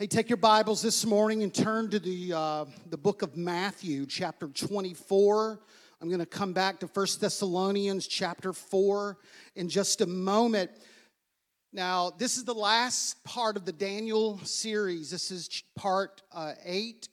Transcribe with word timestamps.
Hey, 0.00 0.06
take 0.06 0.30
your 0.30 0.38
Bibles 0.38 0.80
this 0.80 1.04
morning 1.04 1.42
and 1.42 1.52
turn 1.52 1.90
to 1.90 1.98
the, 1.98 2.32
uh, 2.32 2.64
the 2.88 2.96
book 2.96 3.20
of 3.20 3.36
Matthew, 3.36 4.06
chapter 4.06 4.48
24. 4.48 5.60
I'm 6.00 6.08
going 6.08 6.20
to 6.20 6.24
come 6.24 6.54
back 6.54 6.80
to 6.80 6.86
1 6.86 7.06
Thessalonians, 7.20 8.06
chapter 8.06 8.54
4, 8.54 9.18
in 9.56 9.68
just 9.68 10.00
a 10.00 10.06
moment. 10.06 10.70
Now, 11.74 12.12
this 12.16 12.38
is 12.38 12.46
the 12.46 12.54
last 12.54 13.22
part 13.24 13.58
of 13.58 13.66
the 13.66 13.72
Daniel 13.72 14.38
series. 14.38 15.10
This 15.10 15.30
is 15.30 15.64
part 15.76 16.22
uh, 16.32 16.54
8. 16.64 17.06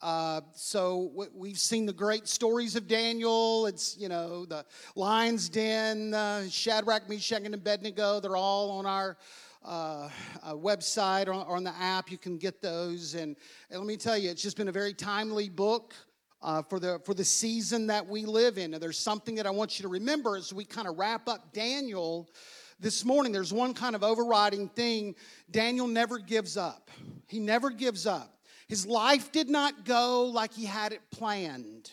Uh, 0.00 0.40
so 0.54 1.12
we've 1.34 1.58
seen 1.58 1.84
the 1.84 1.92
great 1.92 2.26
stories 2.26 2.74
of 2.74 2.88
Daniel. 2.88 3.66
It's, 3.66 3.98
you 3.98 4.08
know, 4.08 4.46
the 4.46 4.64
lion's 4.96 5.50
den, 5.50 6.14
uh, 6.14 6.48
Shadrach, 6.48 7.06
Meshach, 7.06 7.42
and 7.44 7.52
Abednego. 7.52 8.18
They're 8.18 8.34
all 8.34 8.70
on 8.70 8.86
our 8.86 9.18
uh, 9.64 10.08
website 10.46 11.26
or, 11.26 11.32
on 11.32 11.64
the 11.64 11.74
app. 11.78 12.10
You 12.10 12.18
can 12.18 12.38
get 12.38 12.62
those. 12.62 13.14
And, 13.14 13.36
and, 13.70 13.78
let 13.78 13.86
me 13.86 13.96
tell 13.96 14.16
you, 14.16 14.30
it's 14.30 14.42
just 14.42 14.56
been 14.56 14.68
a 14.68 14.72
very 14.72 14.94
timely 14.94 15.48
book. 15.48 15.94
Uh, 16.42 16.62
for 16.62 16.80
the 16.80 16.98
for 17.04 17.12
the 17.12 17.22
season 17.22 17.86
that 17.86 18.06
we 18.06 18.24
live 18.24 18.56
in, 18.56 18.72
and 18.72 18.82
there's 18.82 18.98
something 18.98 19.34
that 19.34 19.46
I 19.46 19.50
want 19.50 19.78
you 19.78 19.82
to 19.82 19.90
remember 19.90 20.36
as 20.38 20.54
we 20.54 20.64
kind 20.64 20.88
of 20.88 20.96
wrap 20.96 21.28
up 21.28 21.52
Daniel 21.52 22.30
this 22.78 23.04
morning. 23.04 23.30
There's 23.30 23.52
one 23.52 23.74
kind 23.74 23.94
of 23.94 24.02
overriding 24.02 24.70
thing: 24.70 25.16
Daniel 25.50 25.86
never 25.86 26.18
gives 26.18 26.56
up. 26.56 26.90
He 27.26 27.40
never 27.40 27.68
gives 27.68 28.06
up. 28.06 28.40
His 28.68 28.86
life 28.86 29.32
did 29.32 29.50
not 29.50 29.84
go 29.84 30.24
like 30.32 30.54
he 30.54 30.64
had 30.64 30.94
it 30.94 31.02
planned. 31.10 31.90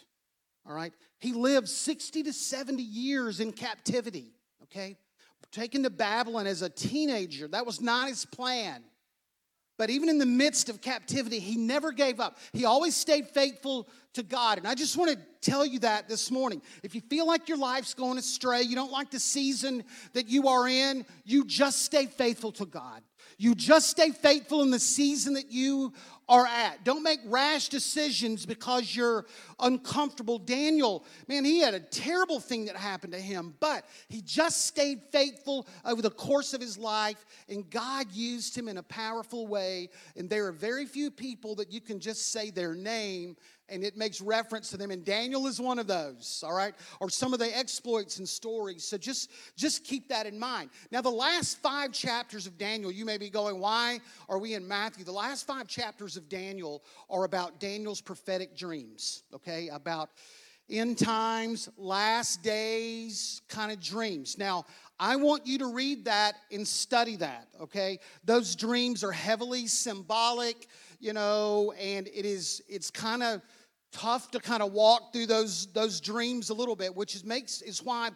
All 0.65 0.73
right, 0.73 0.93
he 1.19 1.33
lived 1.33 1.67
60 1.67 2.23
to 2.23 2.31
70 2.31 2.81
years 2.81 3.41
in 3.41 3.51
captivity. 3.51 4.31
Okay, 4.63 4.95
taken 5.51 5.83
to 5.83 5.89
Babylon 5.89 6.47
as 6.47 6.61
a 6.61 6.69
teenager. 6.69 7.47
That 7.47 7.65
was 7.65 7.81
not 7.81 8.09
his 8.09 8.25
plan. 8.25 8.83
But 9.77 9.91
even 9.91 10.09
in 10.09 10.17
the 10.17 10.25
midst 10.25 10.69
of 10.69 10.81
captivity, 10.81 11.39
he 11.39 11.55
never 11.55 11.91
gave 11.91 12.19
up. 12.19 12.39
He 12.51 12.65
always 12.65 12.95
stayed 12.95 13.27
faithful 13.27 13.87
to 14.13 14.23
God. 14.23 14.57
And 14.57 14.67
I 14.67 14.73
just 14.73 14.97
want 14.97 15.11
to 15.11 15.19
tell 15.41 15.63
you 15.63 15.77
that 15.79 16.09
this 16.09 16.31
morning. 16.31 16.63
If 16.81 16.95
you 16.95 17.01
feel 17.01 17.27
like 17.27 17.47
your 17.47 17.59
life's 17.59 17.93
going 17.93 18.17
astray, 18.17 18.63
you 18.63 18.75
don't 18.75 18.91
like 18.91 19.11
the 19.11 19.19
season 19.19 19.83
that 20.13 20.27
you 20.27 20.47
are 20.47 20.67
in, 20.67 21.05
you 21.25 21.45
just 21.45 21.83
stay 21.83 22.07
faithful 22.07 22.51
to 22.53 22.65
God. 22.65 23.03
You 23.37 23.53
just 23.53 23.89
stay 23.89 24.09
faithful 24.11 24.63
in 24.63 24.71
the 24.71 24.79
season 24.79 25.33
that 25.33 25.51
you 25.51 25.93
are 26.29 26.45
at. 26.45 26.83
Don't 26.83 27.03
make 27.03 27.19
rash 27.25 27.69
decisions 27.69 28.45
because 28.45 28.95
you're 28.95 29.25
uncomfortable. 29.59 30.39
Daniel, 30.39 31.05
man, 31.27 31.45
he 31.45 31.59
had 31.59 31.73
a 31.73 31.79
terrible 31.79 32.39
thing 32.39 32.65
that 32.65 32.75
happened 32.75 33.13
to 33.13 33.19
him, 33.19 33.53
but 33.59 33.85
he 34.09 34.21
just 34.21 34.65
stayed 34.65 35.01
faithful 35.11 35.67
over 35.85 36.01
the 36.01 36.09
course 36.09 36.53
of 36.53 36.59
his 36.59 36.77
life, 36.77 37.25
and 37.47 37.69
God 37.69 38.07
used 38.11 38.57
him 38.57 38.67
in 38.67 38.77
a 38.77 38.83
powerful 38.83 39.47
way. 39.47 39.89
And 40.17 40.29
there 40.29 40.47
are 40.47 40.51
very 40.51 40.85
few 40.85 41.11
people 41.11 41.55
that 41.55 41.71
you 41.71 41.79
can 41.79 41.99
just 41.99 42.31
say 42.31 42.49
their 42.49 42.75
name 42.75 43.37
and 43.69 43.83
it 43.83 43.97
makes 43.97 44.21
reference 44.21 44.69
to 44.71 44.77
them. 44.77 44.91
And 44.91 45.03
daniel 45.03 45.47
is 45.47 45.59
one 45.59 45.79
of 45.79 45.87
those 45.87 46.43
all 46.45 46.53
right? 46.53 46.73
Or 46.99 47.09
some 47.09 47.33
of 47.33 47.39
the 47.39 47.57
exploits 47.57 48.19
and 48.19 48.27
stories. 48.27 48.83
So 48.83 48.97
just 48.97 49.31
just 49.55 49.83
keep 49.83 50.09
that 50.09 50.25
in 50.25 50.37
mind. 50.37 50.69
Now 50.91 51.01
the 51.01 51.09
last 51.09 51.59
five 51.61 51.91
chapters 51.91 52.47
of 52.47 52.57
daniel 52.57 52.91
you 52.91 53.05
may 53.05 53.17
be 53.17 53.29
going 53.29 53.59
why 53.59 53.99
are 54.29 54.39
we 54.39 54.53
in 54.53 54.67
matthew? 54.67 55.03
The 55.03 55.11
last 55.11 55.47
five 55.47 55.67
chapters 55.67 56.17
of 56.17 56.29
daniel 56.29 56.83
are 57.09 57.23
about 57.23 57.59
daniel's 57.59 58.01
prophetic 58.01 58.55
dreams 58.57 59.23
okay? 59.33 59.69
About 59.69 60.09
end 60.69 60.97
times 60.97 61.69
last 61.77 62.43
days 62.43 63.41
kind 63.47 63.71
of 63.71 63.79
dreams. 63.79 64.37
Now 64.37 64.65
I 64.99 65.15
want 65.15 65.45
you 65.45 65.59
to 65.59 65.67
read 65.67 66.05
that 66.05 66.35
and 66.51 66.67
study 66.67 67.17
that, 67.17 67.47
okay? 67.61 67.99
Those 68.25 68.55
dreams 68.55 69.03
are 69.03 69.11
heavily 69.11 69.67
symbolic, 69.67 70.67
you 70.99 71.13
know, 71.13 71.73
and 71.79 72.07
it 72.07 72.25
is 72.25 72.61
it's 72.67 72.89
kind 72.89 73.21
of 73.21 73.41
tough 73.91 74.31
to 74.31 74.39
kind 74.39 74.61
of 74.61 74.71
walk 74.71 75.13
through 75.13 75.27
those 75.27 75.67
those 75.67 75.99
dreams 75.99 76.49
a 76.49 76.53
little 76.53 76.75
bit, 76.75 76.95
which 76.95 77.15
is 77.15 77.23
makes 77.23 77.61
is 77.61 77.83
why 77.83 78.11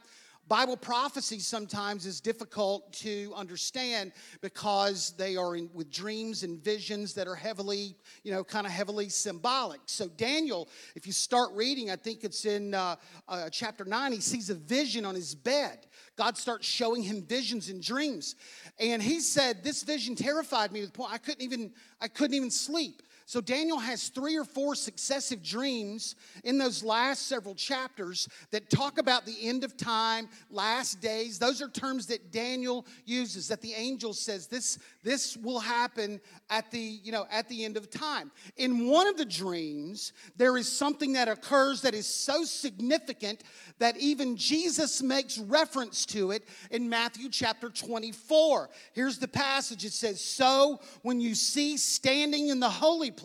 Bible 0.51 0.75
prophecy 0.75 1.39
sometimes 1.39 2.05
is 2.05 2.19
difficult 2.19 2.91
to 2.91 3.31
understand 3.37 4.11
because 4.41 5.13
they 5.17 5.37
are 5.37 5.55
in, 5.55 5.69
with 5.73 5.89
dreams 5.89 6.43
and 6.43 6.61
visions 6.61 7.13
that 7.13 7.25
are 7.25 7.35
heavily, 7.35 7.95
you 8.23 8.33
know, 8.33 8.43
kind 8.43 8.65
of 8.65 8.73
heavily 8.73 9.07
symbolic. 9.07 9.79
So, 9.85 10.09
Daniel, 10.09 10.67
if 10.93 11.07
you 11.07 11.13
start 11.13 11.51
reading, 11.53 11.89
I 11.89 11.95
think 11.95 12.25
it's 12.25 12.43
in 12.43 12.73
uh, 12.73 12.97
uh, 13.29 13.49
chapter 13.49 13.85
9, 13.85 14.11
he 14.11 14.19
sees 14.19 14.49
a 14.49 14.55
vision 14.55 15.05
on 15.05 15.15
his 15.15 15.33
bed. 15.33 15.87
God 16.17 16.37
starts 16.37 16.67
showing 16.67 17.01
him 17.01 17.23
visions 17.23 17.69
and 17.69 17.81
dreams. 17.81 18.35
And 18.77 19.01
he 19.01 19.21
said, 19.21 19.63
This 19.63 19.83
vision 19.83 20.15
terrified 20.15 20.73
me 20.73 20.81
to 20.81 20.87
the 20.87 20.91
point 20.91 21.13
I 21.13 21.17
couldn't 21.17 21.43
even, 21.43 21.71
I 22.01 22.09
couldn't 22.09 22.35
even 22.35 22.51
sleep. 22.51 23.03
So 23.31 23.39
Daniel 23.39 23.79
has 23.79 24.09
three 24.09 24.35
or 24.35 24.43
four 24.43 24.75
successive 24.75 25.41
dreams 25.41 26.17
in 26.43 26.57
those 26.57 26.83
last 26.83 27.29
several 27.29 27.55
chapters 27.55 28.27
that 28.51 28.69
talk 28.69 28.97
about 28.97 29.25
the 29.25 29.47
end 29.47 29.63
of 29.63 29.77
time, 29.77 30.27
last 30.49 30.99
days. 30.99 31.39
Those 31.39 31.61
are 31.61 31.69
terms 31.69 32.07
that 32.07 32.33
Daniel 32.33 32.85
uses 33.05 33.47
that 33.47 33.61
the 33.61 33.71
angel 33.71 34.13
says 34.13 34.47
this 34.47 34.79
this 35.01 35.37
will 35.37 35.61
happen 35.61 36.19
at 36.49 36.69
the, 36.71 36.79
you 36.81 37.13
know, 37.13 37.25
at 37.31 37.47
the 37.47 37.63
end 37.63 37.77
of 37.77 37.89
time. 37.89 38.31
In 38.57 38.87
one 38.87 39.07
of 39.07 39.15
the 39.15 39.23
dreams, 39.23 40.11
there 40.35 40.57
is 40.57 40.69
something 40.69 41.13
that 41.13 41.29
occurs 41.29 41.81
that 41.83 41.93
is 41.93 42.05
so 42.05 42.43
significant 42.43 43.45
that 43.79 43.95
even 43.95 44.35
Jesus 44.35 45.01
makes 45.01 45.37
reference 45.37 46.05
to 46.07 46.31
it 46.31 46.43
in 46.69 46.89
Matthew 46.89 47.29
chapter 47.29 47.69
24. 47.69 48.69
Here's 48.91 49.19
the 49.19 49.27
passage. 49.29 49.85
It 49.85 49.93
says, 49.93 50.19
"So 50.19 50.81
when 51.01 51.21
you 51.21 51.33
see 51.33 51.77
standing 51.77 52.49
in 52.49 52.59
the 52.59 52.69
holy 52.69 53.09
place, 53.09 53.20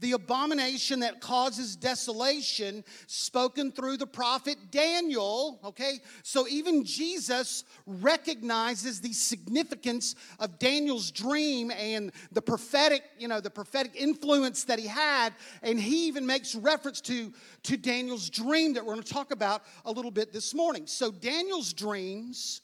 the 0.00 0.12
abomination 0.12 1.00
that 1.00 1.20
causes 1.20 1.76
desolation, 1.76 2.84
spoken 3.06 3.72
through 3.72 3.96
the 3.96 4.06
prophet 4.06 4.56
Daniel. 4.70 5.60
Okay, 5.64 6.00
so 6.22 6.46
even 6.48 6.84
Jesus 6.84 7.64
recognizes 7.86 9.00
the 9.00 9.12
significance 9.12 10.14
of 10.38 10.58
Daniel's 10.58 11.10
dream 11.10 11.70
and 11.70 12.12
the 12.32 12.42
prophetic, 12.42 13.02
you 13.18 13.28
know, 13.28 13.40
the 13.40 13.50
prophetic 13.50 13.92
influence 13.96 14.64
that 14.64 14.78
he 14.78 14.86
had, 14.86 15.34
and 15.62 15.80
he 15.80 16.06
even 16.06 16.26
makes 16.26 16.54
reference 16.54 17.00
to, 17.02 17.32
to 17.62 17.76
Daniel's 17.76 18.30
dream 18.30 18.74
that 18.74 18.84
we're 18.84 18.94
going 18.94 19.04
to 19.04 19.12
talk 19.12 19.30
about 19.30 19.62
a 19.84 19.92
little 19.92 20.10
bit 20.10 20.32
this 20.32 20.54
morning. 20.54 20.86
So 20.86 21.10
Daniel's 21.10 21.72
dreams 21.72 22.62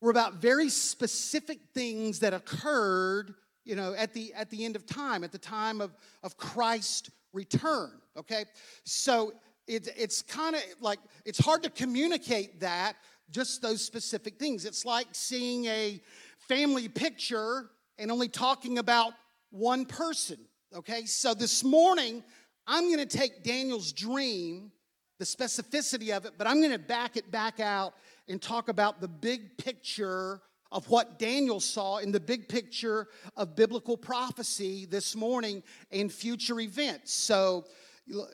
were 0.00 0.10
about 0.10 0.34
very 0.34 0.68
specific 0.68 1.60
things 1.74 2.18
that 2.18 2.34
occurred 2.34 3.34
you 3.64 3.76
know, 3.76 3.94
at 3.94 4.12
the 4.12 4.32
at 4.34 4.50
the 4.50 4.64
end 4.64 4.76
of 4.76 4.86
time, 4.86 5.24
at 5.24 5.32
the 5.32 5.38
time 5.38 5.80
of, 5.80 5.94
of 6.22 6.36
Christ's 6.36 7.10
return. 7.32 7.90
Okay? 8.16 8.44
So 8.84 9.32
it, 9.66 9.88
it's 9.96 10.22
kind 10.22 10.56
of 10.56 10.62
like 10.80 10.98
it's 11.24 11.38
hard 11.38 11.62
to 11.62 11.70
communicate 11.70 12.60
that, 12.60 12.96
just 13.30 13.62
those 13.62 13.82
specific 13.84 14.38
things. 14.38 14.64
It's 14.64 14.84
like 14.84 15.06
seeing 15.12 15.66
a 15.66 16.00
family 16.38 16.88
picture 16.88 17.70
and 17.98 18.10
only 18.10 18.28
talking 18.28 18.78
about 18.78 19.12
one 19.50 19.84
person. 19.84 20.38
Okay, 20.74 21.04
so 21.04 21.34
this 21.34 21.62
morning 21.62 22.24
I'm 22.66 22.90
gonna 22.90 23.06
take 23.06 23.42
Daniel's 23.42 23.92
dream, 23.92 24.72
the 25.18 25.24
specificity 25.24 26.16
of 26.16 26.24
it, 26.24 26.32
but 26.38 26.46
I'm 26.46 26.60
gonna 26.62 26.78
back 26.78 27.16
it 27.16 27.30
back 27.30 27.60
out 27.60 27.94
and 28.28 28.40
talk 28.40 28.68
about 28.68 29.00
the 29.00 29.08
big 29.08 29.58
picture 29.58 30.40
of 30.72 30.88
what 30.88 31.18
Daniel 31.18 31.60
saw 31.60 31.98
in 31.98 32.10
the 32.10 32.18
big 32.18 32.48
picture 32.48 33.06
of 33.36 33.54
biblical 33.54 33.96
prophecy 33.96 34.86
this 34.86 35.14
morning 35.14 35.62
and 35.92 36.10
future 36.10 36.58
events. 36.60 37.12
So, 37.12 37.66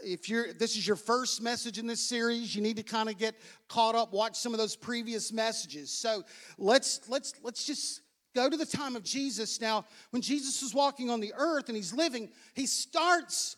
if 0.02 0.28
you're 0.28 0.52
this 0.54 0.76
is 0.76 0.86
your 0.86 0.96
first 0.96 1.42
message 1.42 1.78
in 1.78 1.86
this 1.86 2.00
series 2.00 2.56
you 2.56 2.62
need 2.62 2.76
to 2.76 2.82
kind 2.82 3.06
of 3.06 3.18
get 3.18 3.34
caught 3.68 3.94
up 3.94 4.14
watch 4.14 4.34
some 4.34 4.54
of 4.54 4.58
those 4.58 4.74
previous 4.74 5.30
messages. 5.30 5.90
So 5.90 6.22
let's 6.56 7.00
let's 7.06 7.34
let's 7.42 7.66
just 7.66 8.00
go 8.34 8.48
to 8.48 8.56
the 8.56 8.64
time 8.64 8.96
of 8.96 9.04
jesus. 9.04 9.60
Now 9.60 9.84
when 10.10 10.22
jesus 10.22 10.62
was 10.62 10.74
walking 10.74 11.10
on 11.10 11.20
the 11.20 11.34
earth 11.36 11.68
and 11.68 11.76
he's 11.76 11.92
living 11.92 12.30
he 12.54 12.64
starts 12.64 13.56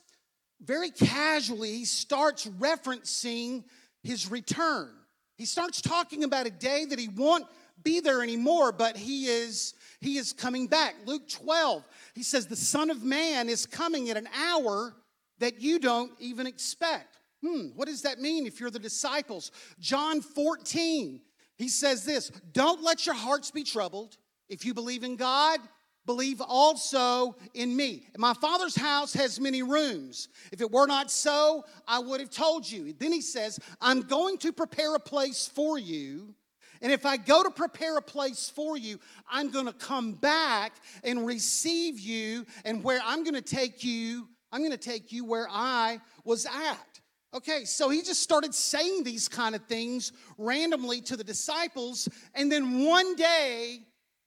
very 0.60 0.90
casually 0.90 1.70
he 1.70 1.84
starts 1.84 2.46
referencing 2.46 3.62
his 4.02 4.28
return. 4.28 4.90
He 5.36 5.46
starts 5.46 5.80
talking 5.80 6.24
about 6.24 6.46
a 6.46 6.50
day 6.50 6.86
that 6.86 6.98
he 6.98 7.08
won't 7.08 7.46
be 7.82 8.00
there 8.00 8.22
anymore, 8.22 8.72
but 8.72 8.96
he 8.96 9.26
is 9.26 9.74
he 10.00 10.16
is 10.16 10.32
coming 10.32 10.66
back. 10.66 10.94
Luke 11.04 11.28
12, 11.28 11.84
he 12.14 12.22
says 12.22 12.46
the 12.46 12.56
son 12.56 12.90
of 12.90 13.04
man 13.04 13.48
is 13.48 13.66
coming 13.66 14.08
at 14.08 14.16
an 14.16 14.28
hour 14.34 14.94
that 15.40 15.60
you 15.60 15.78
don't 15.78 16.12
even 16.18 16.46
expect. 16.46 17.18
Hmm, 17.44 17.68
what 17.74 17.86
does 17.88 18.02
that 18.02 18.18
mean 18.18 18.46
if 18.46 18.60
you're 18.60 18.70
the 18.70 18.78
disciples? 18.78 19.50
John 19.78 20.20
14, 20.20 21.20
he 21.56 21.68
says 21.68 22.04
this, 22.04 22.30
don't 22.52 22.82
let 22.82 23.06
your 23.06 23.14
hearts 23.14 23.50
be 23.50 23.62
troubled. 23.62 24.16
If 24.48 24.64
you 24.64 24.74
believe 24.74 25.04
in 25.04 25.16
God, 25.16 25.60
believe 26.06 26.40
also 26.40 27.36
in 27.54 27.74
me. 27.74 28.06
My 28.16 28.34
Father's 28.34 28.76
house 28.76 29.12
has 29.14 29.38
many 29.38 29.62
rooms. 29.62 30.28
If 30.52 30.60
it 30.60 30.70
were 30.70 30.86
not 30.86 31.10
so, 31.10 31.64
I 31.86 31.98
would 31.98 32.20
have 32.20 32.30
told 32.30 32.70
you. 32.70 32.94
Then 32.98 33.12
he 33.12 33.20
says, 33.20 33.58
I'm 33.80 34.00
going 34.00 34.38
to 34.38 34.52
prepare 34.52 34.94
a 34.94 35.00
place 35.00 35.46
for 35.46 35.78
you. 35.78 36.34
And 36.82 36.90
if 36.92 37.04
I 37.04 37.16
go 37.16 37.42
to 37.42 37.50
prepare 37.50 37.96
a 37.98 38.02
place 38.02 38.48
for 38.48 38.76
you, 38.76 38.98
I'm 39.30 39.50
going 39.50 39.66
to 39.66 39.72
come 39.72 40.12
back 40.12 40.72
and 41.04 41.26
receive 41.26 42.00
you. 42.00 42.46
And 42.64 42.82
where 42.82 43.00
I'm 43.04 43.22
going 43.22 43.34
to 43.34 43.42
take 43.42 43.84
you, 43.84 44.28
I'm 44.50 44.60
going 44.60 44.70
to 44.72 44.78
take 44.78 45.12
you 45.12 45.24
where 45.24 45.46
I 45.50 46.00
was 46.24 46.46
at. 46.46 47.00
Okay, 47.32 47.64
so 47.64 47.90
he 47.90 48.02
just 48.02 48.22
started 48.22 48.54
saying 48.54 49.04
these 49.04 49.28
kind 49.28 49.54
of 49.54 49.62
things 49.66 50.12
randomly 50.36 51.00
to 51.02 51.16
the 51.16 51.22
disciples. 51.22 52.08
And 52.34 52.50
then 52.50 52.84
one 52.84 53.14
day, 53.14 53.80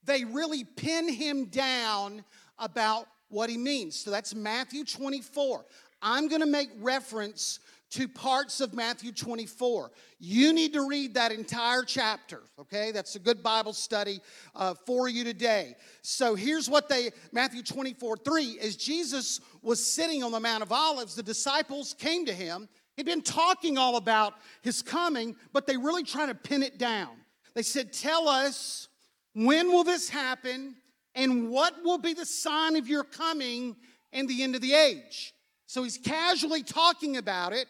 they 0.05 0.23
really 0.23 0.63
pin 0.63 1.09
him 1.09 1.45
down 1.45 2.23
about 2.59 3.07
what 3.29 3.49
he 3.49 3.57
means. 3.57 3.95
So 3.95 4.11
that's 4.11 4.35
Matthew 4.35 4.83
24. 4.85 5.65
I'm 6.01 6.27
going 6.27 6.41
to 6.41 6.47
make 6.47 6.69
reference 6.79 7.59
to 7.93 8.07
parts 8.07 8.59
of 8.59 8.73
Matthew 8.73 9.11
24. 9.11 9.91
You 10.19 10.51
need 10.51 10.73
to 10.73 10.87
read 10.87 11.13
that 11.13 11.31
entire 11.31 11.83
chapter, 11.83 12.41
okay? 12.59 12.91
That's 12.91 13.15
a 13.15 13.19
good 13.19 13.43
Bible 13.43 13.73
study 13.73 14.19
uh, 14.55 14.73
for 14.73 15.07
you 15.07 15.23
today. 15.23 15.75
So 16.01 16.33
here's 16.33 16.69
what 16.69 16.89
they, 16.89 17.11
Matthew 17.31 17.61
24 17.61 18.17
3, 18.17 18.59
as 18.61 18.75
Jesus 18.75 19.39
was 19.61 19.85
sitting 19.85 20.23
on 20.23 20.31
the 20.31 20.39
Mount 20.39 20.63
of 20.63 20.71
Olives, 20.71 21.13
the 21.13 21.23
disciples 21.23 21.93
came 21.93 22.25
to 22.25 22.33
him. 22.33 22.67
He'd 22.97 23.05
been 23.05 23.21
talking 23.21 23.77
all 23.77 23.97
about 23.97 24.33
his 24.63 24.81
coming, 24.81 25.35
but 25.51 25.67
they 25.67 25.77
really 25.77 26.03
trying 26.03 26.29
to 26.29 26.35
pin 26.35 26.63
it 26.63 26.79
down. 26.79 27.09
They 27.53 27.61
said, 27.61 27.93
Tell 27.93 28.27
us 28.27 28.87
when 29.33 29.71
will 29.71 29.83
this 29.83 30.09
happen? 30.09 30.75
And 31.15 31.49
what 31.49 31.83
will 31.83 31.99
be 31.99 32.13
the 32.15 32.25
sign 32.25 32.75
of 32.75 32.87
your 32.87 33.03
coming 33.03 33.75
and 34.11 34.27
the 34.27 34.41
end 34.41 34.55
of 34.55 34.61
the 34.61 34.73
age? 34.73 35.33
So 35.67 35.83
he's 35.83 35.97
casually 35.97 36.63
talking 36.63 37.17
about 37.17 37.53
it, 37.53 37.67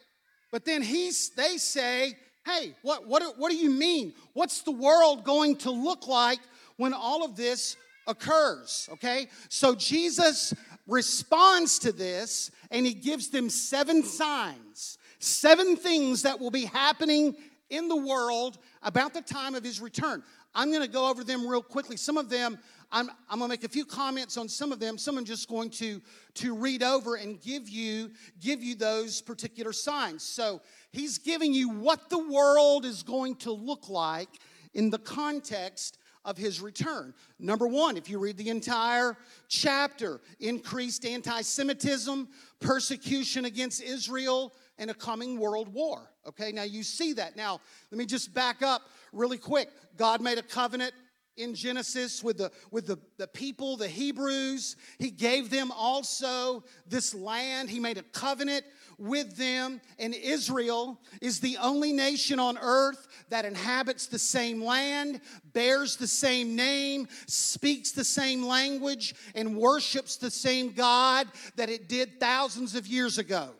but 0.54 0.64
then 0.64 0.82
he's, 0.82 1.30
they 1.30 1.56
say, 1.56 2.16
Hey, 2.46 2.76
what, 2.82 3.08
what, 3.08 3.36
what 3.38 3.50
do 3.50 3.56
you 3.56 3.70
mean? 3.70 4.14
What's 4.34 4.62
the 4.62 4.70
world 4.70 5.24
going 5.24 5.56
to 5.56 5.72
look 5.72 6.06
like 6.06 6.38
when 6.76 6.94
all 6.94 7.24
of 7.24 7.34
this 7.34 7.76
occurs? 8.06 8.88
Okay, 8.92 9.26
so 9.48 9.74
Jesus 9.74 10.54
responds 10.86 11.80
to 11.80 11.90
this 11.90 12.52
and 12.70 12.86
he 12.86 12.94
gives 12.94 13.30
them 13.30 13.50
seven 13.50 14.04
signs, 14.04 14.96
seven 15.18 15.74
things 15.74 16.22
that 16.22 16.38
will 16.38 16.52
be 16.52 16.66
happening 16.66 17.34
in 17.68 17.88
the 17.88 17.96
world 17.96 18.58
about 18.84 19.12
the 19.12 19.22
time 19.22 19.56
of 19.56 19.64
his 19.64 19.80
return. 19.80 20.22
I'm 20.54 20.70
going 20.70 20.82
to 20.82 20.88
go 20.88 21.10
over 21.10 21.24
them 21.24 21.48
real 21.48 21.62
quickly. 21.62 21.96
Some 21.96 22.16
of 22.16 22.30
them, 22.30 22.58
I'm, 22.94 23.10
I'm 23.28 23.40
going 23.40 23.48
to 23.48 23.52
make 23.52 23.64
a 23.64 23.68
few 23.68 23.84
comments 23.84 24.36
on 24.36 24.48
some 24.48 24.70
of 24.70 24.78
them. 24.78 24.98
Some 24.98 25.18
I'm 25.18 25.24
just 25.24 25.48
going 25.48 25.68
to, 25.70 26.00
to 26.34 26.54
read 26.54 26.80
over 26.80 27.16
and 27.16 27.40
give 27.40 27.68
you, 27.68 28.12
give 28.40 28.62
you 28.62 28.76
those 28.76 29.20
particular 29.20 29.72
signs. 29.72 30.22
So 30.22 30.60
he's 30.92 31.18
giving 31.18 31.52
you 31.52 31.68
what 31.68 32.08
the 32.08 32.20
world 32.20 32.84
is 32.84 33.02
going 33.02 33.34
to 33.36 33.50
look 33.50 33.88
like 33.88 34.28
in 34.74 34.90
the 34.90 34.98
context 34.98 35.98
of 36.24 36.38
his 36.38 36.60
return. 36.60 37.14
Number 37.40 37.66
one, 37.66 37.96
if 37.96 38.08
you 38.08 38.20
read 38.20 38.36
the 38.36 38.48
entire 38.48 39.16
chapter, 39.48 40.20
increased 40.38 41.04
anti 41.04 41.42
Semitism, 41.42 42.28
persecution 42.60 43.44
against 43.44 43.82
Israel, 43.82 44.54
and 44.78 44.88
a 44.88 44.94
coming 44.94 45.40
world 45.40 45.74
war. 45.74 46.10
Okay, 46.28 46.52
now 46.52 46.62
you 46.62 46.84
see 46.84 47.12
that. 47.14 47.36
Now, 47.36 47.60
let 47.90 47.98
me 47.98 48.06
just 48.06 48.32
back 48.32 48.62
up 48.62 48.82
really 49.12 49.36
quick. 49.36 49.68
God 49.96 50.20
made 50.20 50.38
a 50.38 50.42
covenant 50.42 50.94
in 51.36 51.54
Genesis 51.54 52.22
with 52.22 52.38
the 52.38 52.50
with 52.70 52.86
the, 52.86 52.98
the 53.18 53.26
people, 53.26 53.76
the 53.76 53.88
Hebrews. 53.88 54.76
He 54.98 55.10
gave 55.10 55.50
them 55.50 55.70
also 55.72 56.64
this 56.86 57.14
land. 57.14 57.70
He 57.70 57.80
made 57.80 57.98
a 57.98 58.02
covenant 58.02 58.64
with 58.98 59.36
them, 59.36 59.80
and 59.98 60.14
Israel 60.14 61.00
is 61.20 61.40
the 61.40 61.56
only 61.58 61.92
nation 61.92 62.38
on 62.38 62.56
earth 62.58 63.08
that 63.28 63.44
inhabits 63.44 64.06
the 64.06 64.18
same 64.18 64.62
land, 64.62 65.20
bears 65.52 65.96
the 65.96 66.06
same 66.06 66.54
name, 66.54 67.08
speaks 67.26 67.90
the 67.90 68.04
same 68.04 68.44
language, 68.46 69.14
and 69.34 69.56
worships 69.56 70.16
the 70.16 70.30
same 70.30 70.72
God 70.72 71.26
that 71.56 71.68
it 71.68 71.88
did 71.88 72.20
thousands 72.20 72.74
of 72.74 72.86
years 72.86 73.18
ago. 73.18 73.50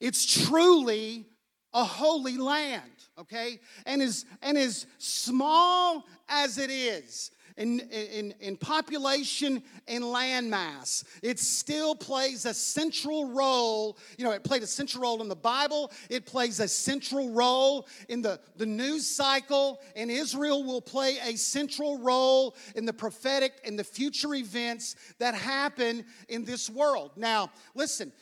It's 0.00 0.46
truly 0.46 1.26
a 1.74 1.84
holy 1.84 2.36
land, 2.36 2.82
okay? 3.18 3.60
And 3.86 4.02
as, 4.02 4.24
and 4.42 4.58
as 4.58 4.86
small 4.98 6.04
as 6.28 6.58
it 6.58 6.70
is, 6.70 7.30
in, 7.56 7.80
in, 7.90 8.34
in 8.40 8.56
population 8.56 9.62
and 9.88 10.04
landmass. 10.04 11.04
It 11.22 11.38
still 11.38 11.94
plays 11.94 12.46
a 12.46 12.54
central 12.54 13.28
role. 13.28 13.98
You 14.16 14.24
know, 14.24 14.32
it 14.32 14.44
played 14.44 14.62
a 14.62 14.66
central 14.66 15.02
role 15.02 15.22
in 15.22 15.28
the 15.28 15.36
Bible, 15.36 15.90
it 16.08 16.26
plays 16.26 16.60
a 16.60 16.68
central 16.68 17.30
role 17.30 17.86
in 18.08 18.22
the, 18.22 18.40
the 18.56 18.66
news 18.66 19.06
cycle, 19.06 19.80
and 19.96 20.10
Israel 20.10 20.64
will 20.64 20.80
play 20.80 21.18
a 21.22 21.36
central 21.36 21.98
role 21.98 22.56
in 22.74 22.84
the 22.84 22.92
prophetic 22.92 23.52
and 23.64 23.78
the 23.78 23.84
future 23.84 24.34
events 24.34 24.96
that 25.18 25.34
happen 25.34 26.04
in 26.28 26.44
this 26.44 26.70
world. 26.70 27.12
Now, 27.16 27.50
listen, 27.74 28.12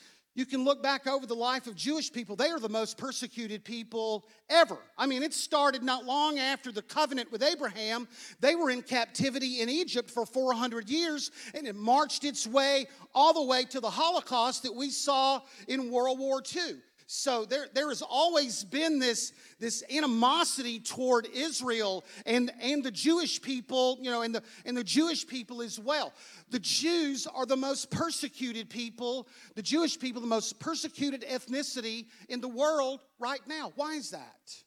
you 0.40 0.46
can 0.46 0.64
look 0.64 0.82
back 0.82 1.06
over 1.06 1.26
the 1.26 1.34
life 1.34 1.66
of 1.66 1.76
Jewish 1.76 2.10
people. 2.10 2.34
They 2.34 2.48
are 2.48 2.58
the 2.58 2.70
most 2.70 2.96
persecuted 2.96 3.62
people 3.62 4.24
ever. 4.48 4.78
I 4.96 5.04
mean, 5.04 5.22
it 5.22 5.34
started 5.34 5.82
not 5.82 6.06
long 6.06 6.38
after 6.38 6.72
the 6.72 6.80
covenant 6.80 7.30
with 7.30 7.42
Abraham. 7.42 8.08
They 8.40 8.54
were 8.54 8.70
in 8.70 8.80
captivity 8.80 9.60
in 9.60 9.68
Egypt 9.68 10.10
for 10.10 10.24
400 10.24 10.88
years, 10.88 11.30
and 11.54 11.66
it 11.66 11.76
marched 11.76 12.24
its 12.24 12.46
way 12.46 12.86
all 13.14 13.34
the 13.34 13.44
way 13.44 13.64
to 13.64 13.80
the 13.80 13.90
Holocaust 13.90 14.62
that 14.62 14.74
we 14.74 14.88
saw 14.88 15.42
in 15.68 15.90
World 15.90 16.18
War 16.18 16.42
II. 16.56 16.76
So 17.12 17.44
there, 17.44 17.66
there 17.74 17.88
has 17.88 18.02
always 18.02 18.62
been 18.62 19.00
this, 19.00 19.32
this 19.58 19.82
animosity 19.92 20.78
toward 20.78 21.26
Israel 21.34 22.04
and, 22.24 22.52
and 22.62 22.84
the 22.84 22.92
Jewish 22.92 23.42
people, 23.42 23.98
you 24.00 24.12
know, 24.12 24.22
and 24.22 24.32
the, 24.32 24.44
and 24.64 24.76
the 24.76 24.84
Jewish 24.84 25.26
people 25.26 25.60
as 25.60 25.76
well. 25.76 26.12
The 26.50 26.60
Jews 26.60 27.26
are 27.26 27.46
the 27.46 27.56
most 27.56 27.90
persecuted 27.90 28.70
people, 28.70 29.26
the 29.56 29.62
Jewish 29.62 29.98
people, 29.98 30.20
the 30.20 30.28
most 30.28 30.60
persecuted 30.60 31.22
ethnicity 31.22 32.06
in 32.28 32.40
the 32.40 32.46
world 32.46 33.00
right 33.18 33.42
now. 33.44 33.72
Why 33.74 33.94
is 33.94 34.10
that? 34.10 34.62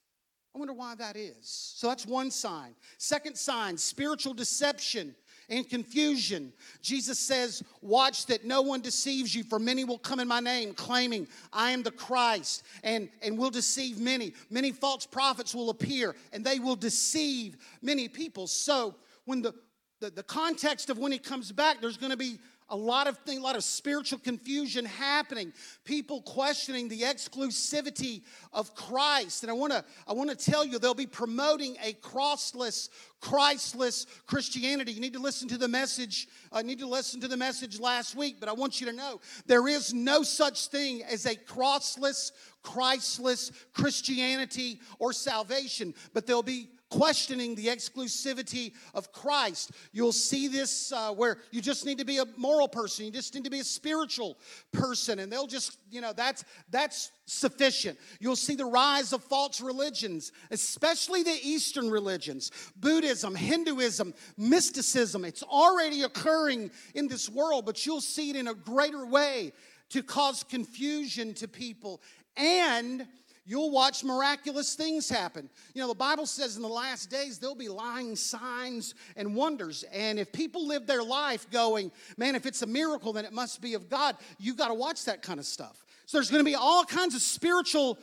I 0.54 0.60
wonder 0.60 0.74
why 0.74 0.96
that 0.96 1.16
is. 1.16 1.38
So 1.78 1.88
that's 1.88 2.06
one 2.06 2.30
sign. 2.30 2.76
Second 2.98 3.38
sign 3.38 3.78
spiritual 3.78 4.34
deception 4.34 5.16
and 5.50 5.70
confusion. 5.70 6.54
Jesus 6.82 7.20
says, 7.20 7.64
Watch 7.82 8.26
that 8.28 8.46
no 8.46 8.62
one 8.62 8.82
deceives 8.82 9.34
you, 9.36 9.44
for 9.44 9.60
many 9.60 9.84
will 9.84 9.98
come 9.98 10.20
in 10.20 10.28
my 10.28 10.40
name, 10.40 10.74
claiming, 10.74 11.28
I 11.52 11.72
am 11.72 11.84
the 11.84 11.92
Christ, 11.92 12.64
and, 12.84 13.10
and 13.22 13.38
will 13.38 13.50
deceive 13.50 14.00
many. 14.00 14.34
Many 14.50 14.72
false 14.72 15.06
prophets 15.06 15.54
will 15.54 15.70
appear, 15.70 16.16
and 16.32 16.44
they 16.46 16.60
will 16.60 16.76
deceive 16.76 17.58
many 17.82 18.08
people. 18.08 18.48
So, 18.48 18.96
when 19.26 19.42
the, 19.42 19.54
the, 20.00 20.10
the 20.10 20.24
context 20.24 20.90
of 20.90 20.98
when 20.98 21.12
he 21.12 21.18
comes 21.18 21.52
back, 21.52 21.80
there's 21.82 21.98
going 21.98 22.12
to 22.12 22.18
be 22.18 22.40
a 22.74 22.76
lot 22.76 23.06
of 23.06 23.20
thing, 23.20 23.38
a 23.38 23.42
lot 23.42 23.56
of 23.56 23.64
spiritual 23.64 24.18
confusion 24.18 24.84
happening. 24.84 25.54
People 25.86 26.24
questioning 26.24 26.90
the 26.90 27.02
exclusivity 27.02 28.24
of 28.52 28.74
Christ. 28.74 29.44
And 29.44 29.52
I 29.52 29.54
want 29.54 29.72
to 29.74 29.86
I 30.08 30.14
want 30.14 30.32
to 30.32 30.36
tell 30.36 30.66
you 30.66 30.80
they'll 30.80 30.96
be 30.96 31.06
promoting 31.06 31.78
a 31.84 31.94
crossless, 31.94 32.90
Christless 33.22 34.08
Christianity. 34.26 34.92
You 34.92 35.02
need 35.02 35.14
to 35.14 35.20
listen 35.20 35.48
to 35.50 35.58
the 35.60 35.68
message. 35.68 36.28
I 36.52 36.60
uh, 36.60 36.62
need 36.64 36.80
to 36.80 36.88
listen 36.88 37.22
to 37.22 37.28
the 37.28 37.38
message 37.38 37.80
last 37.80 38.16
week, 38.16 38.38
but 38.40 38.50
I 38.50 38.54
want 38.54 38.82
you 38.82 38.88
to 38.88 38.94
know 38.94 39.22
there 39.46 39.68
is 39.68 39.94
no 39.94 40.24
such 40.24 40.68
thing 40.68 41.04
as 41.04 41.28
a 41.28 41.36
crossless, 41.36 42.32
Christless 42.64 43.52
Christianity 43.74 44.80
or 44.98 45.14
salvation, 45.14 45.94
but 46.12 46.26
there'll 46.26 46.42
be 46.42 46.70
questioning 46.94 47.56
the 47.56 47.66
exclusivity 47.66 48.72
of 48.94 49.12
Christ. 49.12 49.72
You'll 49.94 50.12
see 50.12 50.48
this 50.48 50.92
uh, 50.92 51.12
where 51.12 51.40
you 51.50 51.60
just 51.60 51.88
need 51.88 51.98
to 51.98 52.06
be 52.06 52.20
a 52.20 52.26
moral 52.38 52.68
person, 52.68 53.06
you 53.06 53.12
just 53.12 53.34
need 53.34 53.46
to 53.46 53.50
be 53.50 53.62
a 53.62 53.64
spiritual 53.64 54.38
person, 54.72 55.18
and 55.18 55.32
they'll 55.32 55.48
just, 55.48 55.80
you 55.90 56.02
know, 56.02 56.14
that's 56.14 56.46
that's 56.70 57.12
sufficient. 57.26 57.98
You'll 58.20 58.36
see 58.36 58.54
the 58.54 58.66
rise 58.66 59.12
of 59.12 59.24
false 59.24 59.60
religions, 59.60 60.32
especially 60.52 61.24
the 61.24 61.40
Eastern 61.42 61.90
religions, 61.90 62.52
Buddhism, 62.76 63.34
Hinduism, 63.34 64.14
mysticism. 64.38 65.26
It's 65.26 65.42
already 65.42 66.04
occurring 66.04 66.70
in 66.94 67.08
this 67.08 67.28
world, 67.28 67.66
but 67.66 67.88
you'll 67.88 68.02
see 68.02 68.30
it 68.30 68.36
in 68.36 68.48
a 68.48 68.54
greater 68.54 69.04
way 69.04 69.52
to 69.90 70.04
cause 70.04 70.44
confusion 70.44 71.34
to 71.36 71.48
people 71.48 72.02
and 72.38 73.08
You'll 73.46 73.72
watch 73.72 74.04
miraculous 74.04 74.76
things 74.76 75.10
happen. 75.10 75.50
You 75.74 75.82
know, 75.82 75.90
the 75.90 75.96
Bible 75.96 76.26
says 76.26 76.56
in 76.56 76.62
the 76.62 76.70
last 76.70 77.10
days 77.10 77.40
there'll 77.40 77.56
be 77.56 77.68
lying 77.68 78.16
signs 78.16 78.96
and 79.18 79.36
wonders. 79.36 79.84
And 79.92 80.18
if 80.18 80.32
people 80.32 80.66
live 80.66 80.88
their 80.88 81.04
life 81.04 81.50
going, 81.52 81.92
man, 82.18 82.36
if 82.36 82.46
it's 82.46 82.62
a 82.62 82.68
miracle, 82.68 83.12
then 83.12 83.26
it 83.26 83.34
must 83.34 83.62
be 83.62 83.74
of 83.74 83.90
God, 83.90 84.16
You've 84.40 84.58
got 84.58 84.70
to 84.70 84.74
watch 84.74 85.06
that 85.06 85.22
kind 85.22 85.40
of 85.40 85.46
stuff. 85.46 85.84
So 86.06 86.18
there's 86.18 86.30
going 86.30 86.44
to 86.44 86.50
be 86.50 86.56
all 86.56 86.86
kinds 86.86 87.16
of 87.16 87.22
spiritual 87.22 87.98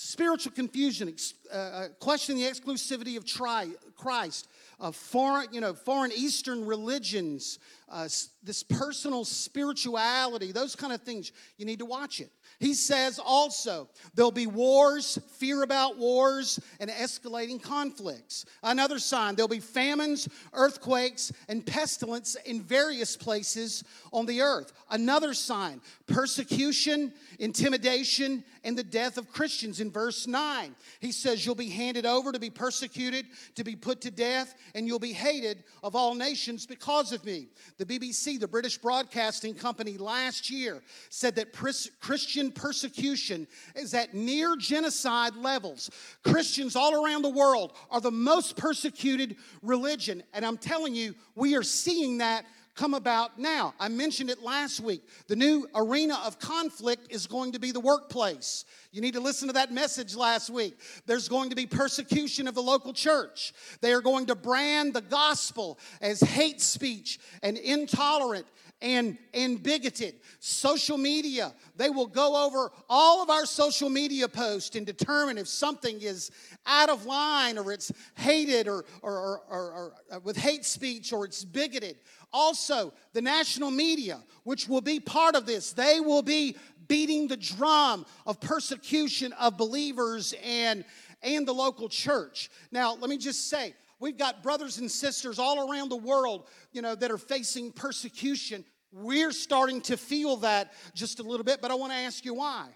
spiritual 0.00 0.50
confusion, 0.52 1.14
uh, 1.52 1.56
uh, 1.56 1.88
questioning 1.98 2.42
the 2.42 2.48
exclusivity 2.48 3.18
of 3.18 3.26
tri- 3.26 3.68
Christ, 3.96 4.48
of 4.78 4.96
foreign, 4.96 5.52
you 5.52 5.60
know, 5.60 5.74
foreign 5.74 6.10
Eastern 6.12 6.64
religions, 6.64 7.58
uh, 7.90 8.08
this 8.42 8.62
personal 8.62 9.26
spirituality, 9.26 10.52
those 10.52 10.74
kind 10.74 10.94
of 10.94 11.02
things. 11.02 11.32
You 11.58 11.66
need 11.66 11.80
to 11.80 11.84
watch 11.84 12.20
it. 12.20 12.30
He 12.60 12.74
says 12.74 13.18
also 13.18 13.88
there'll 14.14 14.30
be 14.30 14.46
wars, 14.46 15.18
fear 15.38 15.62
about 15.62 15.96
wars, 15.96 16.60
and 16.78 16.90
escalating 16.90 17.60
conflicts. 17.60 18.44
Another 18.62 18.98
sign 18.98 19.34
there'll 19.34 19.48
be 19.48 19.60
famines, 19.60 20.28
earthquakes, 20.52 21.32
and 21.48 21.64
pestilence 21.64 22.36
in 22.44 22.62
various 22.62 23.16
places 23.16 23.82
on 24.12 24.26
the 24.26 24.42
earth. 24.42 24.74
Another 24.90 25.32
sign 25.32 25.80
persecution, 26.06 27.14
intimidation, 27.38 28.44
and 28.62 28.76
the 28.76 28.84
death 28.84 29.16
of 29.16 29.32
Christians 29.32 29.80
in 29.80 29.90
verse 29.90 30.26
9. 30.26 30.74
He 31.00 31.12
says, 31.12 31.46
You'll 31.46 31.54
be 31.54 31.70
handed 31.70 32.04
over 32.04 32.30
to 32.30 32.38
be 32.38 32.50
persecuted, 32.50 33.26
to 33.54 33.64
be 33.64 33.74
put 33.74 34.02
to 34.02 34.10
death, 34.10 34.54
and 34.74 34.86
you'll 34.86 34.98
be 34.98 35.14
hated 35.14 35.64
of 35.82 35.96
all 35.96 36.14
nations 36.14 36.66
because 36.66 37.12
of 37.12 37.24
me. 37.24 37.48
The 37.78 37.86
BBC, 37.86 38.38
the 38.38 38.48
British 38.48 38.76
Broadcasting 38.76 39.54
Company, 39.54 39.96
last 39.96 40.50
year 40.50 40.82
said 41.08 41.36
that 41.36 41.52
Christian 41.52 42.49
persecution 42.50 43.46
is 43.74 43.94
at 43.94 44.14
near 44.14 44.56
genocide 44.56 45.36
levels. 45.36 45.90
Christians 46.22 46.76
all 46.76 47.04
around 47.04 47.22
the 47.22 47.30
world 47.30 47.72
are 47.90 48.00
the 48.00 48.10
most 48.10 48.56
persecuted 48.56 49.36
religion. 49.62 50.22
And 50.32 50.44
I'm 50.44 50.58
telling 50.58 50.94
you, 50.94 51.14
we 51.34 51.56
are 51.56 51.62
seeing 51.62 52.18
that 52.18 52.44
come 52.74 52.94
about 52.94 53.38
now. 53.38 53.74
I 53.78 53.88
mentioned 53.88 54.30
it 54.30 54.42
last 54.42 54.80
week. 54.80 55.02
The 55.26 55.36
new 55.36 55.66
arena 55.74 56.18
of 56.24 56.38
conflict 56.38 57.08
is 57.10 57.26
going 57.26 57.52
to 57.52 57.58
be 57.58 57.72
the 57.72 57.80
workplace. 57.80 58.64
You 58.92 59.02
need 59.02 59.14
to 59.14 59.20
listen 59.20 59.48
to 59.48 59.54
that 59.54 59.72
message 59.72 60.16
last 60.16 60.48
week. 60.48 60.78
There's 61.04 61.28
going 61.28 61.50
to 61.50 61.56
be 61.56 61.66
persecution 61.66 62.48
of 62.48 62.54
the 62.54 62.62
local 62.62 62.92
church. 62.92 63.52
They 63.82 63.92
are 63.92 64.00
going 64.00 64.26
to 64.26 64.34
brand 64.34 64.94
the 64.94 65.02
gospel 65.02 65.78
as 66.00 66.20
hate 66.20 66.60
speech 66.60 67.18
and 67.42 67.58
intolerant 67.58 68.46
and, 68.82 69.18
and 69.34 69.62
bigoted. 69.62 70.14
Social 70.38 70.96
media, 70.96 71.52
they 71.76 71.90
will 71.90 72.06
go 72.06 72.46
over 72.46 72.72
all 72.88 73.22
of 73.22 73.30
our 73.30 73.46
social 73.46 73.90
media 73.90 74.28
posts 74.28 74.76
and 74.76 74.86
determine 74.86 75.38
if 75.38 75.48
something 75.48 76.00
is 76.00 76.30
out 76.66 76.88
of 76.88 77.04
line 77.04 77.58
or 77.58 77.72
it's 77.72 77.92
hated 78.14 78.68
or, 78.68 78.84
or, 79.02 79.12
or, 79.12 79.42
or, 79.50 79.72
or 79.72 79.92
uh, 80.10 80.20
with 80.24 80.36
hate 80.36 80.64
speech 80.64 81.12
or 81.12 81.24
it's 81.24 81.44
bigoted. 81.44 81.96
Also, 82.32 82.92
the 83.12 83.20
national 83.20 83.70
media, 83.70 84.20
which 84.44 84.68
will 84.68 84.80
be 84.80 85.00
part 85.00 85.34
of 85.34 85.46
this, 85.46 85.72
they 85.72 86.00
will 86.00 86.22
be 86.22 86.56
beating 86.88 87.28
the 87.28 87.36
drum 87.36 88.04
of 88.26 88.40
persecution 88.40 89.32
of 89.34 89.56
believers 89.56 90.34
and, 90.44 90.84
and 91.22 91.46
the 91.46 91.52
local 91.52 91.88
church. 91.88 92.50
Now, 92.72 92.96
let 92.96 93.10
me 93.10 93.18
just 93.18 93.48
say, 93.48 93.74
we've 94.00 94.18
got 94.18 94.42
brothers 94.42 94.78
and 94.78 94.90
sisters 94.90 95.38
all 95.38 95.70
around 95.70 95.90
the 95.90 95.96
world, 95.96 96.48
you 96.72 96.82
know, 96.82 96.94
that 96.96 97.10
are 97.10 97.18
facing 97.18 97.70
persecution. 97.70 98.64
We're 98.92 99.32
starting 99.32 99.80
to 99.82 99.96
feel 99.96 100.36
that 100.38 100.72
just 100.94 101.20
a 101.20 101.22
little 101.22 101.44
bit, 101.44 101.60
but 101.62 101.70
I 101.70 101.74
want 101.74 101.92
to 101.92 101.98
ask 101.98 102.24
you 102.24 102.34
why. 102.34 102.66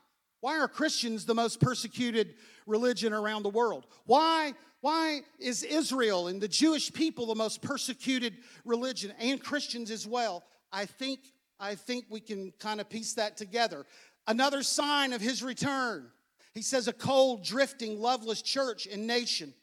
Why 0.40 0.58
are 0.58 0.68
Christians 0.68 1.24
the 1.24 1.34
most 1.34 1.58
persecuted 1.58 2.34
religion 2.66 3.12
around 3.12 3.42
the 3.42 3.50
world? 3.50 3.86
Why 4.04 4.52
why 4.84 5.22
is 5.38 5.62
Israel 5.62 6.28
and 6.28 6.42
the 6.42 6.46
Jewish 6.46 6.92
people 6.92 7.24
the 7.24 7.34
most 7.34 7.62
persecuted 7.62 8.36
religion 8.66 9.14
and 9.18 9.42
Christians 9.42 9.90
as 9.90 10.06
well? 10.06 10.44
I 10.70 10.84
think, 10.84 11.20
I 11.58 11.74
think 11.74 12.04
we 12.10 12.20
can 12.20 12.52
kind 12.58 12.82
of 12.82 12.90
piece 12.90 13.14
that 13.14 13.38
together. 13.38 13.86
Another 14.26 14.62
sign 14.62 15.14
of 15.14 15.22
his 15.22 15.42
return. 15.42 16.10
He 16.52 16.60
says, 16.60 16.86
a 16.86 16.92
cold, 16.92 17.44
drifting, 17.44 17.98
loveless 17.98 18.42
church 18.42 18.86
and 18.86 19.06
nation. 19.06 19.54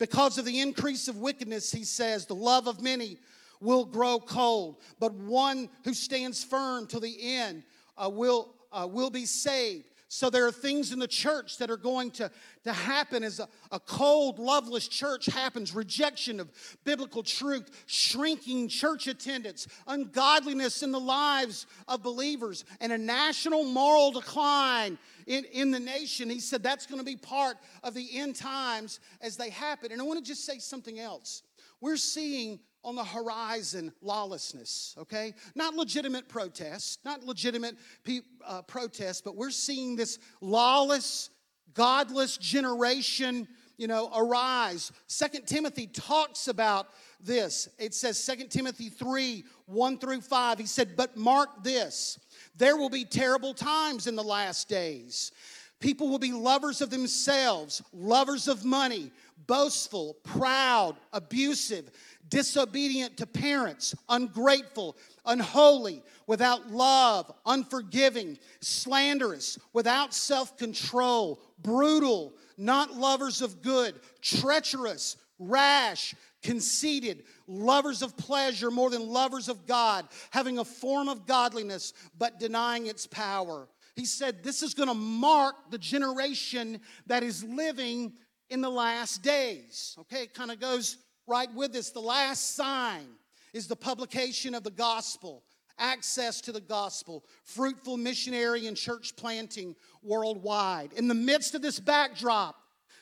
Because 0.00 0.38
of 0.38 0.46
the 0.46 0.60
increase 0.60 1.08
of 1.08 1.18
wickedness, 1.18 1.70
he 1.70 1.84
says, 1.84 2.24
the 2.24 2.34
love 2.34 2.66
of 2.66 2.80
many 2.80 3.18
will 3.60 3.84
grow 3.84 4.18
cold, 4.18 4.80
but 4.98 5.12
one 5.12 5.68
who 5.84 5.92
stands 5.92 6.42
firm 6.42 6.86
to 6.86 6.98
the 6.98 7.16
end 7.22 7.62
uh, 7.98 8.08
will, 8.08 8.54
uh, 8.72 8.88
will 8.90 9.10
be 9.10 9.26
saved. 9.26 9.84
So 10.12 10.28
there 10.28 10.44
are 10.44 10.50
things 10.50 10.90
in 10.90 10.98
the 10.98 11.06
church 11.06 11.58
that 11.58 11.70
are 11.70 11.76
going 11.76 12.10
to, 12.12 12.32
to 12.64 12.72
happen 12.72 13.22
as 13.22 13.38
a, 13.38 13.48
a 13.70 13.78
cold, 13.78 14.40
loveless 14.40 14.88
church 14.88 15.26
happens 15.26 15.72
rejection 15.72 16.40
of 16.40 16.50
biblical 16.82 17.22
truth, 17.22 17.84
shrinking 17.86 18.66
church 18.66 19.06
attendance, 19.06 19.68
ungodliness 19.86 20.82
in 20.82 20.90
the 20.90 20.98
lives 20.98 21.66
of 21.86 22.02
believers, 22.02 22.64
and 22.80 22.90
a 22.90 22.98
national 22.98 23.62
moral 23.62 24.10
decline 24.10 24.98
in, 25.28 25.44
in 25.44 25.70
the 25.70 25.78
nation. 25.78 26.28
He 26.28 26.40
said 26.40 26.60
that's 26.60 26.86
going 26.86 26.98
to 26.98 27.04
be 27.04 27.14
part 27.14 27.58
of 27.84 27.94
the 27.94 28.08
end 28.18 28.34
times 28.34 28.98
as 29.20 29.36
they 29.36 29.50
happen. 29.50 29.92
And 29.92 30.00
I 30.00 30.04
want 30.04 30.18
to 30.18 30.28
just 30.28 30.44
say 30.44 30.58
something 30.58 30.98
else. 30.98 31.44
We're 31.80 31.96
seeing 31.96 32.58
on 32.82 32.94
the 32.94 33.04
horizon 33.04 33.92
lawlessness, 34.00 34.94
okay? 34.98 35.34
Not 35.54 35.74
legitimate 35.74 36.28
protests, 36.28 36.98
not 37.04 37.24
legitimate 37.24 37.76
pe- 38.04 38.20
uh, 38.46 38.62
protests, 38.62 39.20
but 39.20 39.36
we're 39.36 39.50
seeing 39.50 39.96
this 39.96 40.18
lawless, 40.40 41.30
godless 41.74 42.38
generation, 42.38 43.46
you 43.76 43.86
know, 43.86 44.10
arise. 44.14 44.92
Second 45.06 45.46
Timothy 45.46 45.86
talks 45.86 46.48
about 46.48 46.88
this. 47.20 47.68
It 47.78 47.94
says, 47.94 48.22
Second 48.22 48.48
Timothy 48.50 48.88
3 48.88 49.44
1 49.66 49.98
through 49.98 50.20
5. 50.20 50.58
He 50.58 50.66
said, 50.66 50.96
But 50.96 51.16
mark 51.16 51.62
this 51.62 52.18
there 52.56 52.76
will 52.76 52.90
be 52.90 53.04
terrible 53.04 53.54
times 53.54 54.06
in 54.06 54.16
the 54.16 54.22
last 54.22 54.68
days. 54.68 55.32
People 55.80 56.10
will 56.10 56.18
be 56.18 56.32
lovers 56.32 56.82
of 56.82 56.90
themselves, 56.90 57.82
lovers 57.94 58.48
of 58.48 58.66
money, 58.66 59.10
boastful, 59.46 60.16
proud, 60.24 60.96
abusive 61.12 61.90
disobedient 62.30 63.16
to 63.18 63.26
parents, 63.26 63.94
ungrateful, 64.08 64.96
unholy, 65.26 66.02
without 66.26 66.70
love, 66.70 67.30
unforgiving, 67.44 68.38
slanderous, 68.60 69.58
without 69.72 70.14
self 70.14 70.56
control, 70.56 71.40
brutal, 71.58 72.32
not 72.56 72.94
lovers 72.94 73.42
of 73.42 73.60
good, 73.60 73.96
treacherous, 74.22 75.16
rash, 75.38 76.14
conceited, 76.42 77.24
lovers 77.46 78.00
of 78.00 78.16
pleasure 78.16 78.70
more 78.70 78.90
than 78.90 79.08
lovers 79.08 79.48
of 79.48 79.66
God, 79.66 80.06
having 80.30 80.58
a 80.58 80.64
form 80.64 81.08
of 81.08 81.26
godliness 81.26 81.92
but 82.16 82.38
denying 82.38 82.86
its 82.86 83.06
power. 83.06 83.68
He 83.96 84.06
said 84.06 84.42
this 84.42 84.62
is 84.62 84.72
going 84.72 84.88
to 84.88 84.94
mark 84.94 85.56
the 85.70 85.78
generation 85.78 86.80
that 87.06 87.22
is 87.22 87.44
living 87.44 88.14
in 88.50 88.60
the 88.60 88.70
last 88.70 89.22
days. 89.22 89.96
Okay, 90.00 90.24
it 90.24 90.34
kind 90.34 90.50
of 90.50 90.60
goes 90.60 90.98
right 91.26 91.52
with 91.54 91.72
this. 91.72 91.90
The 91.90 92.00
last 92.00 92.56
sign 92.56 93.06
is 93.52 93.66
the 93.66 93.76
publication 93.76 94.54
of 94.54 94.64
the 94.64 94.70
gospel, 94.70 95.44
access 95.78 96.40
to 96.42 96.52
the 96.52 96.60
gospel, 96.60 97.24
fruitful 97.44 97.96
missionary 97.96 98.66
and 98.66 98.76
church 98.76 99.16
planting 99.16 99.74
worldwide. 100.02 100.92
In 100.94 101.08
the 101.08 101.14
midst 101.14 101.54
of 101.54 101.62
this 101.62 101.80
backdrop, 101.80 102.56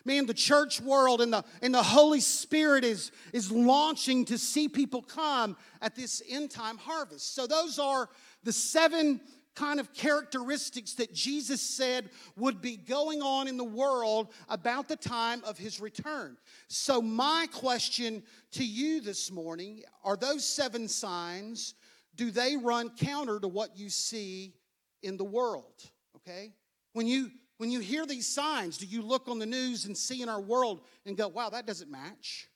man, 0.05 0.27
the 0.27 0.35
church 0.35 0.81
world 0.81 1.21
and 1.21 1.33
the, 1.33 1.45
and 1.61 1.75
the 1.75 1.83
Holy 1.83 2.21
Spirit 2.21 2.85
is, 2.85 3.11
is 3.33 3.51
launching 3.51 4.25
to 4.27 4.39
see 4.39 4.69
people 4.69 5.03
come 5.03 5.57
at 5.83 5.95
this 5.95 6.23
end 6.29 6.51
time 6.51 6.79
harvest. 6.79 7.35
So, 7.35 7.47
those 7.47 7.79
are 7.79 8.09
the 8.43 8.53
seven 8.53 9.21
kind 9.59 9.81
of 9.81 9.93
characteristics 9.93 10.95
that 10.95 11.13
Jesus 11.13 11.61
said 11.61 12.11
would 12.37 12.63
be 12.63 12.77
going 12.77 13.23
on 13.23 13.49
in 13.49 13.57
the 13.57 13.65
world 13.65 14.33
about 14.49 14.89
the 14.89 14.97
time 14.97 15.43
of 15.45 15.59
his 15.59 15.81
return. 15.81 16.37
So, 16.69 17.03
my 17.03 17.49
question 17.53 18.23
to 18.53 18.65
you 18.65 19.01
this 19.01 19.33
morning 19.33 19.83
are 20.05 20.17
those 20.17 20.45
seven 20.45 20.87
signs, 20.87 21.75
do 22.15 22.31
they 22.31 22.57
run 22.57 22.91
counter 22.91 23.41
to 23.41 23.49
what 23.49 23.77
you 23.77 23.89
see 23.89 24.55
in 25.03 25.17
the 25.17 25.25
world? 25.25 25.83
Okay? 26.17 26.53
When 26.93 27.07
you 27.07 27.31
when 27.57 27.73
you 27.73 27.81
hear 27.81 28.07
these 28.07 28.29
signs, 28.29 28.79
do 28.79 28.87
you 28.87 29.03
look 29.03 29.27
on 29.27 29.41
the 29.41 29.47
news 29.47 29.85
and 29.87 29.97
see 29.97 30.23
in 30.23 30.29
our 30.29 30.41
world 30.41 30.83
and 31.05 31.17
go, 31.17 31.27
wow, 31.27 31.49
that 31.49 31.67
doesn't 31.67 31.91
match? 31.91 32.49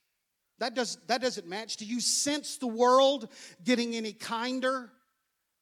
That, 0.59 0.75
does, 0.75 0.97
that 1.07 1.21
doesn't 1.21 1.45
match. 1.45 1.75
Do 1.75 1.85
you 1.85 1.99
sense 1.99 2.55
the 2.55 2.67
world 2.67 3.27
getting 3.65 3.95
any 3.95 4.13
kinder, 4.13 4.89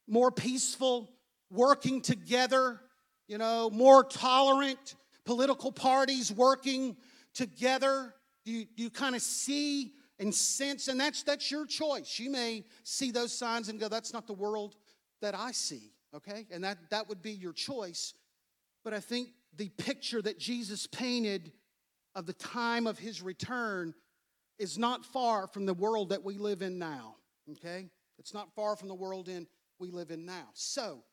more 0.07 0.29
peaceful, 0.29 1.10
working 1.51 2.01
together, 2.01 2.81
you 3.27 3.38
know, 3.38 3.70
more 3.70 4.03
tolerant, 4.03 4.96
political 5.25 5.72
parties 5.72 6.31
working 6.31 6.96
together. 7.34 8.13
You, 8.46 8.65
you 8.75 8.89
kind 8.89 9.15
of 9.15 9.22
see 9.22 9.93
and 10.20 10.34
sense, 10.34 10.88
and 10.88 11.00
that's, 11.00 11.24
that's 11.24 11.50
your 11.50 11.65
choice. 11.65 12.20
You 12.20 12.29
may 12.29 12.63
see 12.84 13.12
those 13.12 13.38
signs 13.38 13.70
and 13.70 13.79
go, 13.79 13.88
that's 13.88 14.13
not 14.13 14.27
the 14.27 14.34
world 14.34 14.75
that 15.22 15.36
I 15.36 15.51
see, 15.51 15.91
okay? 16.15 16.46
And 16.51 16.63
that, 16.63 16.77
that 16.91 17.10
would 17.10 17.24
be 17.24 17.31
your 17.31 17.53
choice. 17.53 18.13
But 18.84 18.93
I 18.93 19.00
think 19.00 19.29
the 19.55 19.70
picture 19.70 20.22
that 20.22 20.39
Jesus 20.39 20.86
painted 20.88 21.51
of 22.15 22.25
the 22.25 22.34
time 22.34 22.88
of 22.88 23.00
his 23.00 23.22
return 23.22 23.93
is 24.60 24.77
not 24.77 25.05
far 25.05 25.48
from 25.48 25.65
the 25.65 25.74
world 25.74 26.10
that 26.10 26.24
we 26.24 26.38
live 26.38 26.62
in 26.62 26.77
now. 26.77 27.15
Okay? 27.51 27.89
It's 28.20 28.34
not 28.34 28.53
far 28.53 28.75
from 28.75 28.88
the 28.88 28.96
world 28.96 29.27
in 29.27 29.48
we 29.79 29.89
live 29.89 30.12
in 30.12 30.25
now. 30.25 30.50
So, 30.53 31.03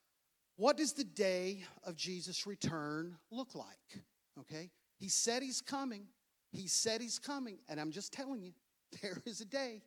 what 0.59 0.77
does 0.77 0.93
the 0.93 1.05
day 1.05 1.63
of 1.85 1.95
Jesus' 1.95 2.45
return 2.45 3.17
look 3.31 3.55
like? 3.55 4.03
Okay? 4.41 4.71
He 4.99 5.09
said 5.09 5.41
he's 5.41 5.61
coming. 5.61 6.03
He 6.51 6.67
said 6.67 7.01
he's 7.01 7.21
coming. 7.21 7.59
And 7.69 7.81
I'm 7.81 7.93
just 7.93 8.13
telling 8.13 8.43
you, 8.43 8.53
there 9.03 9.23
is 9.25 9.41
a 9.41 9.45
day 9.45 9.83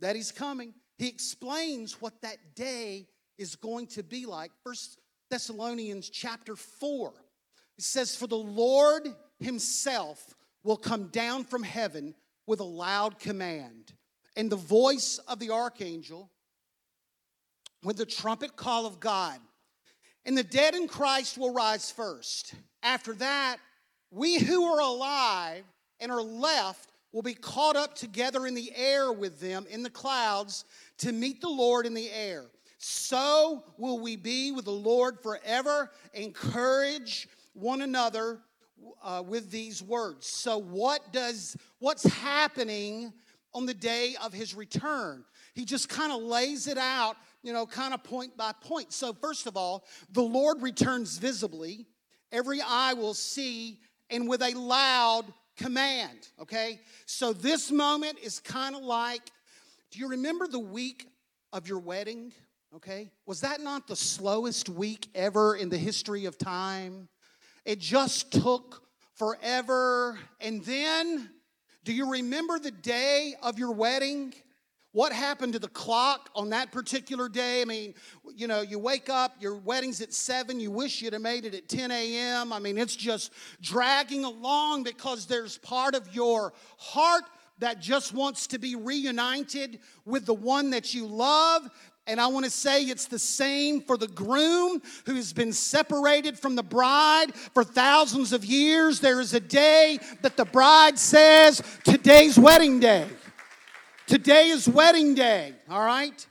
that 0.00 0.14
he's 0.14 0.30
coming. 0.30 0.74
He 0.98 1.08
explains 1.08 2.02
what 2.02 2.20
that 2.20 2.36
day 2.54 3.08
is 3.38 3.56
going 3.56 3.86
to 3.88 4.02
be 4.02 4.26
like. 4.26 4.52
First 4.62 4.98
Thessalonians 5.30 6.10
chapter 6.10 6.54
4. 6.54 7.14
It 7.78 7.84
says, 7.84 8.14
For 8.14 8.26
the 8.26 8.36
Lord 8.36 9.08
himself 9.38 10.34
will 10.62 10.76
come 10.76 11.06
down 11.06 11.44
from 11.44 11.62
heaven 11.62 12.14
with 12.46 12.60
a 12.60 12.64
loud 12.64 13.18
command, 13.18 13.94
and 14.36 14.50
the 14.50 14.56
voice 14.56 15.18
of 15.28 15.38
the 15.38 15.50
archangel, 15.50 16.30
with 17.82 17.96
the 17.96 18.04
trumpet 18.04 18.56
call 18.56 18.84
of 18.84 19.00
God. 19.00 19.38
And 20.24 20.36
the 20.36 20.44
dead 20.44 20.74
in 20.74 20.86
Christ 20.86 21.38
will 21.38 21.52
rise 21.52 21.90
first. 21.90 22.54
After 22.82 23.14
that, 23.14 23.56
we 24.10 24.38
who 24.38 24.64
are 24.64 24.80
alive 24.80 25.64
and 25.98 26.10
are 26.10 26.22
left 26.22 26.90
will 27.12 27.22
be 27.22 27.34
caught 27.34 27.76
up 27.76 27.94
together 27.94 28.46
in 28.46 28.54
the 28.54 28.72
air 28.74 29.12
with 29.12 29.40
them 29.40 29.66
in 29.70 29.82
the 29.82 29.90
clouds 29.90 30.64
to 30.98 31.12
meet 31.12 31.40
the 31.40 31.48
Lord 31.48 31.86
in 31.86 31.94
the 31.94 32.10
air. 32.10 32.44
So 32.78 33.64
will 33.76 33.98
we 33.98 34.16
be 34.16 34.52
with 34.52 34.64
the 34.64 34.70
Lord 34.70 35.20
forever. 35.20 35.90
Encourage 36.14 37.28
one 37.52 37.82
another 37.82 38.38
uh, 39.02 39.22
with 39.26 39.50
these 39.50 39.82
words. 39.82 40.26
So 40.26 40.58
what 40.58 41.12
does 41.12 41.56
what's 41.78 42.04
happening 42.04 43.12
on 43.52 43.66
the 43.66 43.74
day 43.74 44.16
of 44.22 44.32
his 44.32 44.54
return? 44.54 45.24
He 45.54 45.64
just 45.64 45.88
kind 45.88 46.12
of 46.12 46.22
lays 46.22 46.68
it 46.68 46.78
out, 46.78 47.16
you 47.42 47.52
know, 47.52 47.66
kind 47.66 47.94
of 47.94 48.02
point 48.04 48.36
by 48.36 48.52
point. 48.52 48.92
So 48.92 49.12
first 49.12 49.46
of 49.46 49.56
all, 49.56 49.84
the 50.12 50.22
Lord 50.22 50.62
returns 50.62 51.18
visibly. 51.18 51.86
Every 52.32 52.60
eye 52.60 52.94
will 52.94 53.14
see 53.14 53.80
and 54.10 54.28
with 54.28 54.42
a 54.42 54.52
loud 54.54 55.24
command, 55.56 56.28
okay? 56.40 56.80
So 57.06 57.32
this 57.32 57.70
moment 57.70 58.18
is 58.22 58.40
kind 58.40 58.74
of 58.74 58.82
like 58.82 59.22
do 59.90 59.98
you 59.98 60.08
remember 60.08 60.46
the 60.46 60.60
week 60.60 61.08
of 61.52 61.66
your 61.66 61.80
wedding? 61.80 62.32
Okay? 62.76 63.10
Was 63.26 63.40
that 63.40 63.60
not 63.60 63.88
the 63.88 63.96
slowest 63.96 64.68
week 64.68 65.08
ever 65.16 65.56
in 65.56 65.68
the 65.68 65.78
history 65.78 66.26
of 66.26 66.38
time? 66.38 67.08
It 67.64 67.80
just 67.80 68.30
took 68.32 68.84
forever. 69.14 70.16
And 70.40 70.64
then, 70.64 71.30
do 71.82 71.92
you 71.92 72.12
remember 72.12 72.60
the 72.60 72.70
day 72.70 73.34
of 73.42 73.58
your 73.58 73.72
wedding? 73.72 74.32
What 74.92 75.12
happened 75.12 75.52
to 75.52 75.60
the 75.60 75.68
clock 75.68 76.30
on 76.34 76.50
that 76.50 76.72
particular 76.72 77.28
day? 77.28 77.62
I 77.62 77.64
mean, 77.64 77.94
you 78.34 78.48
know, 78.48 78.60
you 78.60 78.78
wake 78.78 79.08
up, 79.08 79.36
your 79.38 79.54
wedding's 79.54 80.00
at 80.00 80.12
7, 80.12 80.58
you 80.58 80.72
wish 80.72 81.00
you'd 81.00 81.12
have 81.12 81.22
made 81.22 81.44
it 81.44 81.54
at 81.54 81.68
10 81.68 81.92
a.m. 81.92 82.52
I 82.52 82.58
mean, 82.58 82.76
it's 82.76 82.96
just 82.96 83.32
dragging 83.62 84.24
along 84.24 84.82
because 84.82 85.26
there's 85.26 85.58
part 85.58 85.94
of 85.94 86.12
your 86.12 86.52
heart 86.76 87.22
that 87.60 87.78
just 87.78 88.12
wants 88.12 88.48
to 88.48 88.58
be 88.58 88.74
reunited 88.74 89.78
with 90.04 90.26
the 90.26 90.34
one 90.34 90.70
that 90.70 90.92
you 90.92 91.06
love. 91.06 91.70
And 92.06 92.20
I 92.20 92.26
want 92.26 92.44
to 92.44 92.50
say 92.50 92.82
it's 92.82 93.06
the 93.06 93.18
same 93.18 93.82
for 93.82 93.96
the 93.96 94.08
groom 94.08 94.82
who 95.06 95.14
has 95.14 95.32
been 95.32 95.52
separated 95.52 96.36
from 96.36 96.56
the 96.56 96.62
bride 96.64 97.32
for 97.54 97.62
thousands 97.62 98.32
of 98.32 98.44
years. 98.44 98.98
There 98.98 99.20
is 99.20 99.34
a 99.34 99.40
day 99.40 100.00
that 100.22 100.36
the 100.36 100.46
bride 100.46 100.98
says, 100.98 101.62
Today's 101.84 102.36
wedding 102.36 102.80
day. 102.80 103.06
Today 104.10 104.48
is 104.48 104.68
wedding 104.68 105.14
day, 105.14 105.54
all 105.70 105.84
right? 105.84 106.26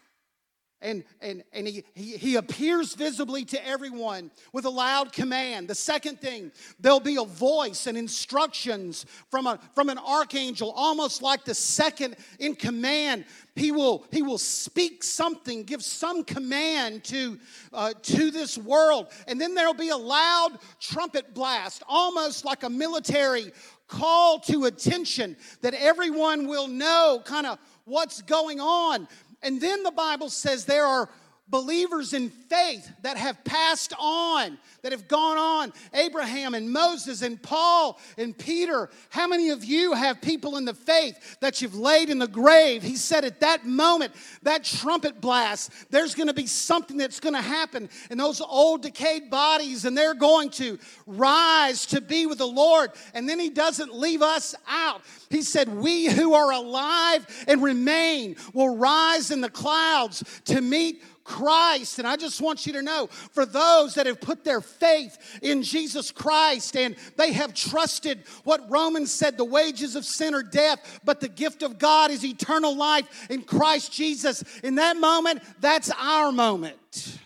And, 0.81 1.05
and, 1.21 1.45
and 1.53 1.65
he, 1.65 1.85
he, 1.95 2.17
he 2.17 2.35
appears 2.35 2.93
visibly 2.93 3.45
to 3.45 3.67
everyone 3.67 4.31
with 4.51 4.65
a 4.65 4.69
loud 4.69 5.13
command. 5.13 5.69
The 5.69 5.75
second 5.75 6.19
thing, 6.19 6.51
there'll 6.77 6.99
be 6.99 7.15
a 7.15 7.23
voice 7.23 7.87
and 7.87 7.97
instructions 7.97 9.05
from, 9.31 9.47
a, 9.47 9.61
from 9.75 9.87
an 9.87 9.97
archangel, 9.97 10.73
almost 10.75 11.21
like 11.21 11.45
the 11.45 11.55
second 11.55 12.17
in 12.37 12.53
command. 12.53 13.23
He 13.55 13.71
will, 13.71 14.05
he 14.11 14.23
will 14.23 14.37
speak 14.37 15.01
something, 15.01 15.63
give 15.63 15.81
some 15.81 16.25
command 16.25 17.05
to, 17.05 17.39
uh, 17.71 17.93
to 17.93 18.29
this 18.29 18.57
world. 18.57 19.07
And 19.25 19.39
then 19.39 19.55
there'll 19.55 19.73
be 19.73 19.89
a 19.89 19.97
loud 19.97 20.59
trumpet 20.81 21.33
blast, 21.33 21.81
almost 21.87 22.43
like 22.43 22.63
a 22.63 22.69
military 22.69 23.53
call 23.89 24.39
to 24.39 24.65
attention 24.65 25.35
that 25.61 25.73
everyone 25.73 26.47
will 26.47 26.67
know 26.67 27.21
kind 27.25 27.45
of 27.45 27.59
what's 27.83 28.21
going 28.21 28.61
on. 28.61 29.07
And 29.41 29.59
then 29.59 29.83
the 29.83 29.91
Bible 29.91 30.29
says 30.29 30.63
there 30.63 30.85
are 30.85 31.09
believers 31.49 32.13
in 32.13 32.29
faith 32.29 32.91
that 33.01 33.17
have 33.17 33.43
passed 33.43 33.93
on, 33.99 34.57
that 34.81 34.91
have 34.91 35.07
gone 35.07 35.37
on. 35.37 35.73
Abraham 35.93 36.53
and 36.53 36.71
Moses 36.71 37.21
and 37.21 37.41
Paul 37.41 37.99
and 38.17 38.37
Peter. 38.37 38.89
How 39.09 39.27
many 39.27 39.49
of 39.49 39.63
you 39.63 39.93
have 39.93 40.21
people 40.21 40.57
in 40.57 40.65
the 40.65 40.73
faith 40.73 41.37
that 41.39 41.61
you've 41.61 41.75
laid 41.75 42.09
in 42.09 42.19
the 42.19 42.27
grave? 42.27 42.83
He 42.83 42.95
said 42.95 43.25
at 43.25 43.39
that 43.39 43.65
moment, 43.65 44.13
that 44.43 44.63
trumpet 44.63 45.21
blast, 45.21 45.71
there's 45.89 46.15
going 46.15 46.27
to 46.27 46.33
be 46.33 46.47
something 46.47 46.97
that's 46.97 47.19
going 47.19 47.35
to 47.35 47.41
happen 47.41 47.89
in 48.11 48.17
those 48.17 48.41
old 48.41 48.83
decayed 48.83 49.29
bodies, 49.29 49.85
and 49.85 49.97
they're 49.97 50.13
going 50.13 50.49
to 50.51 50.77
rise 51.07 51.85
to 51.87 52.01
be 52.01 52.25
with 52.25 52.37
the 52.37 52.47
Lord. 52.47 52.91
And 53.13 53.27
then 53.27 53.39
he 53.39 53.49
doesn't 53.49 53.93
leave 53.93 54.21
us 54.21 54.55
out. 54.67 55.01
He 55.29 55.41
said, 55.41 55.69
We 55.69 56.07
who 56.07 56.33
are 56.33 56.51
alive 56.51 57.25
and 57.47 57.63
remain 57.63 58.35
will 58.53 58.77
rise 58.77 59.31
in 59.31 59.41
the 59.41 59.49
clouds 59.49 60.23
to 60.45 60.61
meet 60.61 61.03
Christ. 61.29 61.99
And 61.99 62.07
I 62.07 62.15
just 62.15 62.41
want 62.41 62.65
you 62.65 62.73
to 62.73 62.81
know 62.81 63.07
for 63.07 63.45
those 63.45 63.93
that 63.93 64.07
have 64.07 64.19
put 64.19 64.43
their 64.43 64.61
faith 64.61 65.39
in 65.43 65.61
Jesus 65.61 66.09
Christ 66.09 66.75
and 66.75 66.95
they 67.17 67.31
have 67.33 67.53
trusted 67.53 68.23
what 68.43 68.67
Romans 68.67 69.11
said 69.11 69.37
the 69.37 69.45
wages 69.45 69.95
of 69.95 70.05
sin 70.05 70.33
are 70.33 70.41
death, 70.41 70.99
but 71.05 71.21
the 71.21 71.29
gift 71.29 71.61
of 71.61 71.77
God 71.77 72.09
is 72.09 72.25
eternal 72.25 72.75
life 72.75 73.29
in 73.29 73.43
Christ 73.43 73.93
Jesus. 73.93 74.43
In 74.63 74.75
that 74.75 74.97
moment, 74.97 75.43
that's 75.61 75.91
our 75.99 76.31
moment. 76.31 77.19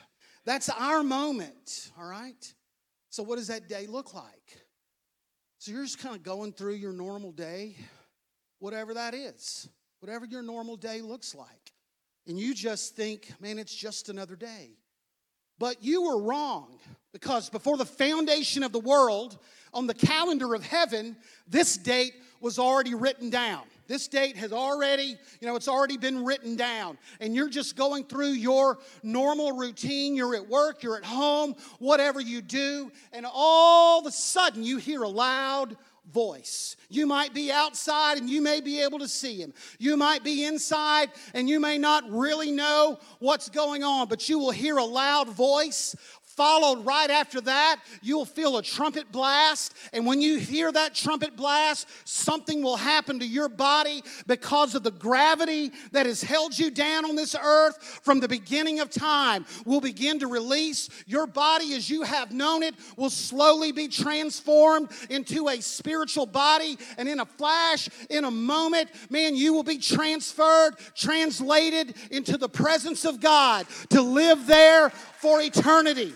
That's 0.45 0.67
our 0.67 1.01
moment, 1.01 1.91
all 1.97 2.05
right? 2.05 2.53
So, 3.09 3.23
what 3.23 3.37
does 3.37 3.47
that 3.47 3.69
day 3.69 3.87
look 3.87 4.13
like? 4.13 4.25
So, 5.59 5.71
you're 5.71 5.85
just 5.85 5.99
kind 5.99 6.13
of 6.13 6.23
going 6.23 6.51
through 6.51 6.73
your 6.73 6.91
normal 6.91 7.31
day, 7.31 7.77
whatever 8.59 8.95
that 8.95 9.13
is, 9.13 9.69
whatever 10.01 10.25
your 10.25 10.41
normal 10.41 10.75
day 10.75 10.99
looks 10.99 11.33
like 11.33 11.72
and 12.27 12.39
you 12.39 12.53
just 12.53 12.95
think, 12.95 13.31
man, 13.39 13.59
it's 13.59 13.75
just 13.75 14.09
another 14.09 14.35
day. 14.35 14.71
But 15.59 15.83
you 15.83 16.03
were 16.03 16.21
wrong 16.21 16.79
because 17.11 17.49
before 17.49 17.77
the 17.77 17.85
foundation 17.85 18.63
of 18.63 18.71
the 18.71 18.79
world, 18.79 19.37
on 19.73 19.87
the 19.87 19.93
calendar 19.93 20.53
of 20.53 20.63
heaven, 20.63 21.15
this 21.47 21.77
date 21.77 22.13
was 22.41 22.59
already 22.59 22.95
written 22.95 23.29
down. 23.29 23.63
This 23.87 24.07
date 24.07 24.37
has 24.37 24.53
already, 24.53 25.17
you 25.39 25.47
know, 25.47 25.55
it's 25.55 25.67
already 25.67 25.97
been 25.97 26.23
written 26.23 26.55
down. 26.55 26.97
And 27.19 27.35
you're 27.35 27.49
just 27.49 27.75
going 27.75 28.05
through 28.05 28.31
your 28.31 28.79
normal 29.03 29.51
routine. 29.53 30.15
You're 30.15 30.35
at 30.35 30.47
work, 30.47 30.83
you're 30.83 30.97
at 30.97 31.05
home, 31.05 31.55
whatever 31.79 32.19
you 32.21 32.41
do. 32.41 32.91
And 33.11 33.25
all 33.31 33.99
of 33.99 34.05
a 34.05 34.11
sudden, 34.11 34.63
you 34.63 34.77
hear 34.77 35.03
a 35.03 35.09
loud 35.09 35.75
voice. 36.11 36.75
You 36.89 37.07
might 37.07 37.33
be 37.33 37.51
outside 37.51 38.17
and 38.17 38.29
you 38.29 38.41
may 38.41 38.61
be 38.61 38.81
able 38.81 38.99
to 38.99 39.07
see 39.07 39.37
him. 39.37 39.53
You 39.79 39.97
might 39.97 40.23
be 40.23 40.45
inside 40.45 41.09
and 41.33 41.49
you 41.49 41.59
may 41.59 41.77
not 41.77 42.09
really 42.09 42.51
know 42.51 42.99
what's 43.19 43.49
going 43.49 43.83
on, 43.83 44.07
but 44.07 44.27
you 44.29 44.39
will 44.39 44.51
hear 44.51 44.77
a 44.77 44.83
loud 44.83 45.29
voice 45.29 45.95
Followed 46.35 46.83
right 46.83 47.11
after 47.11 47.41
that, 47.41 47.79
you'll 48.01 48.25
feel 48.25 48.57
a 48.57 48.63
trumpet 48.63 49.11
blast. 49.11 49.75
And 49.93 50.03
when 50.03 50.19
you 50.19 50.39
hear 50.39 50.71
that 50.71 50.95
trumpet 50.95 51.35
blast, 51.35 51.87
something 52.05 52.63
will 52.63 52.75
happen 52.75 53.19
to 53.19 53.25
your 53.25 53.47
body 53.47 54.03
because 54.25 54.73
of 54.73 54.81
the 54.81 54.89
gravity 54.89 55.71
that 55.91 56.07
has 56.07 56.23
held 56.23 56.57
you 56.57 56.71
down 56.71 57.05
on 57.05 57.15
this 57.15 57.35
earth 57.35 57.99
from 58.01 58.19
the 58.19 58.27
beginning 58.27 58.79
of 58.79 58.89
time. 58.89 59.45
Will 59.65 59.79
begin 59.79 60.17
to 60.19 60.27
release. 60.27 60.89
Your 61.05 61.27
body, 61.27 61.75
as 61.75 61.87
you 61.87 62.01
have 62.01 62.31
known 62.31 62.63
it, 62.63 62.73
will 62.97 63.11
slowly 63.11 63.71
be 63.71 63.87
transformed 63.87 64.89
into 65.11 65.49
a 65.49 65.61
spiritual 65.61 66.25
body. 66.25 66.79
And 66.97 67.07
in 67.07 67.19
a 67.19 67.25
flash, 67.25 67.89
in 68.09 68.25
a 68.25 68.31
moment, 68.31 68.89
man, 69.11 69.35
you 69.35 69.53
will 69.53 69.61
be 69.61 69.77
transferred, 69.77 70.77
translated 70.95 71.93
into 72.09 72.39
the 72.39 72.49
presence 72.49 73.05
of 73.05 73.19
God 73.19 73.67
to 73.89 74.01
live 74.01 74.47
there 74.47 74.89
for 74.89 75.39
eternity. 75.39 76.11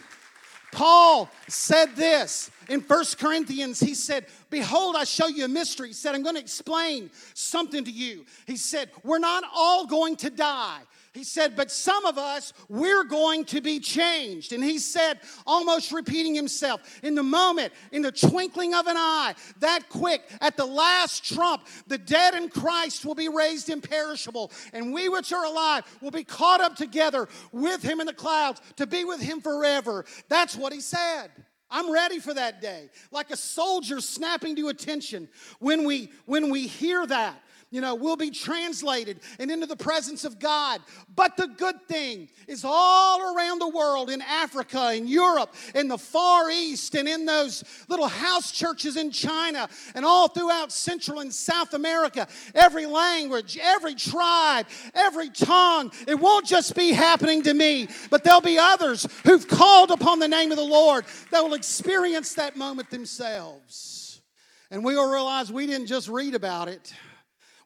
Paul 0.77 1.27
said 1.47 1.95
this 1.95 2.51
in 2.69 2.81
First 2.81 3.17
Corinthians, 3.17 3.79
he 3.79 3.95
said, 3.95 4.27
Behold, 4.51 4.95
I 4.95 5.05
show 5.05 5.25
you 5.25 5.45
a 5.45 5.47
mystery. 5.47 5.87
He 5.87 5.93
said, 5.95 6.13
I'm 6.13 6.21
going 6.21 6.35
to 6.35 6.41
explain 6.41 7.09
something 7.33 7.83
to 7.83 7.89
you. 7.89 8.27
He 8.45 8.57
said, 8.57 8.91
We're 9.03 9.17
not 9.17 9.43
all 9.55 9.87
going 9.87 10.17
to 10.17 10.29
die. 10.29 10.81
He 11.17 11.23
said, 11.23 11.55
But 11.55 11.71
some 11.71 12.05
of 12.05 12.19
us, 12.19 12.53
we're 12.69 13.03
going 13.03 13.45
to 13.45 13.59
be 13.59 13.79
changed. 13.79 14.53
And 14.53 14.63
he 14.63 14.77
said, 14.77 15.19
almost 15.47 15.91
repeating 15.91 16.35
himself, 16.35 16.99
in 17.01 17.15
the 17.15 17.23
moment, 17.23 17.73
in 17.91 18.03
the 18.03 18.11
twinkling 18.11 18.75
of 18.75 18.85
an 18.85 18.97
eye, 18.97 19.33
that 19.59 19.89
quick, 19.89 20.21
at 20.41 20.57
the 20.57 20.65
last 20.65 21.25
trump, 21.25 21.65
the 21.87 21.97
dead 21.97 22.35
in 22.35 22.49
Christ 22.49 23.03
will 23.03 23.15
be 23.15 23.29
raised 23.29 23.69
imperishable, 23.69 24.51
and 24.73 24.93
we 24.93 25.09
which 25.09 25.33
are 25.33 25.45
alive 25.45 25.85
will 26.01 26.11
be 26.11 26.23
caught 26.23 26.61
up 26.61 26.75
together 26.75 27.27
with 27.51 27.81
him 27.81 27.99
in 27.99 28.05
the 28.05 28.13
clouds 28.13 28.61
to 28.75 28.85
be 28.85 29.03
with 29.03 29.19
him 29.19 29.41
forever. 29.41 30.05
That's 30.29 30.55
what 30.55 30.71
he 30.71 30.81
said. 30.81 31.31
I'm 31.69 31.91
ready 31.91 32.19
for 32.19 32.33
that 32.35 32.61
day. 32.61 32.89
Like 33.11 33.31
a 33.31 33.37
soldier 33.37 34.01
snapping 34.01 34.55
to 34.57 34.69
attention 34.69 35.27
when 35.59 35.83
we 35.83 36.11
when 36.25 36.49
we 36.49 36.67
hear 36.67 37.05
that 37.07 37.41
you 37.69 37.81
know, 37.81 37.95
will 37.95 38.15
be 38.15 38.31
translated 38.31 39.19
and 39.39 39.51
into 39.51 39.65
the 39.65 39.75
presence 39.75 40.23
of 40.23 40.39
God. 40.39 40.81
But 41.15 41.35
the 41.35 41.47
good 41.47 41.75
thing 41.87 42.29
is 42.47 42.63
all 42.63 43.35
around 43.35 43.59
the 43.59 43.67
world, 43.67 44.09
in 44.09 44.21
Africa, 44.21 44.93
in 44.93 45.07
Europe, 45.07 45.53
in 45.75 45.87
the 45.87 45.97
Far 45.97 46.49
East, 46.49 46.95
and 46.95 47.07
in 47.07 47.25
those 47.25 47.63
little 47.89 48.07
house 48.07 48.51
churches 48.51 48.95
in 48.95 49.11
China, 49.11 49.67
and 49.95 50.05
all 50.05 50.27
throughout 50.27 50.71
Central 50.71 51.19
and 51.19 51.33
South 51.33 51.73
America, 51.73 52.27
every 52.55 52.85
language, 52.85 53.57
every 53.61 53.95
tribe, 53.95 54.67
every 54.93 55.29
tongue, 55.29 55.91
it 56.07 56.19
won't 56.19 56.45
just 56.45 56.75
be 56.75 56.91
happening 56.91 57.43
to 57.43 57.53
me, 57.53 57.87
but 58.09 58.23
there'll 58.23 58.41
be 58.41 58.57
others 58.57 59.07
who've 59.25 59.47
called 59.47 59.91
upon 59.91 60.19
the 60.19 60.27
name 60.27 60.51
of 60.51 60.57
the 60.57 60.63
Lord 60.63 61.05
that 61.31 61.43
will 61.43 61.53
experience 61.53 62.33
that 62.35 62.55
moment 62.55 62.89
themselves. 62.89 64.21
And 64.69 64.83
we 64.83 64.95
will 64.95 65.09
realize 65.09 65.51
we 65.51 65.65
didn't 65.65 65.87
just 65.87 66.09
read 66.09 66.35
about 66.35 66.67
it. 66.67 66.93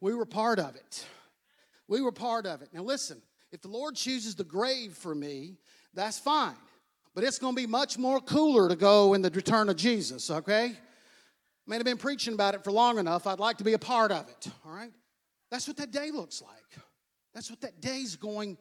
We 0.02 0.14
were 0.14 0.26
part 0.26 0.60
of 0.60 0.76
it. 0.76 1.06
We 1.88 2.02
were 2.02 2.12
part 2.12 2.46
of 2.46 2.62
it. 2.62 2.70
Now, 2.74 2.82
listen, 2.82 3.22
if 3.52 3.62
the 3.62 3.68
Lord 3.68 3.96
chooses 3.96 4.36
the 4.36 4.44
grave 4.44 4.94
for 4.94 5.14
me, 5.14 5.58
that's 5.94 6.20
fine. 6.20 6.56
But 7.14 7.24
it's 7.24 7.38
going 7.38 7.56
to 7.56 7.62
be 7.62 7.68
much 7.68 7.98
more 7.98 8.20
cooler 8.20 8.70
to 8.70 8.76
go 8.76 9.14
in 9.14 9.22
the 9.22 9.30
return 9.30 9.70
of 9.70 9.76
Jesus, 9.76 10.32
okay? 10.32 10.66
I 10.66 11.68
may 11.68 11.76
have 11.76 11.86
been 11.86 11.98
preaching 11.98 12.34
about 12.34 12.56
it 12.56 12.64
for 12.64 12.72
long 12.72 12.98
enough. 12.98 13.28
I'd 13.28 13.40
like 13.40 13.58
to 13.58 13.64
be 13.64 13.74
a 13.74 13.80
part 13.80 14.12
of 14.12 14.28
it, 14.30 14.48
all 14.66 14.74
right? 14.74 14.92
That's 15.52 15.68
what 15.68 15.78
that 15.78 15.92
day 15.92 16.12
looks 16.12 16.42
like. 16.42 16.84
That's 17.34 17.50
what 17.50 17.62
that 17.62 17.82
day's 17.82 18.16
going 18.16 18.58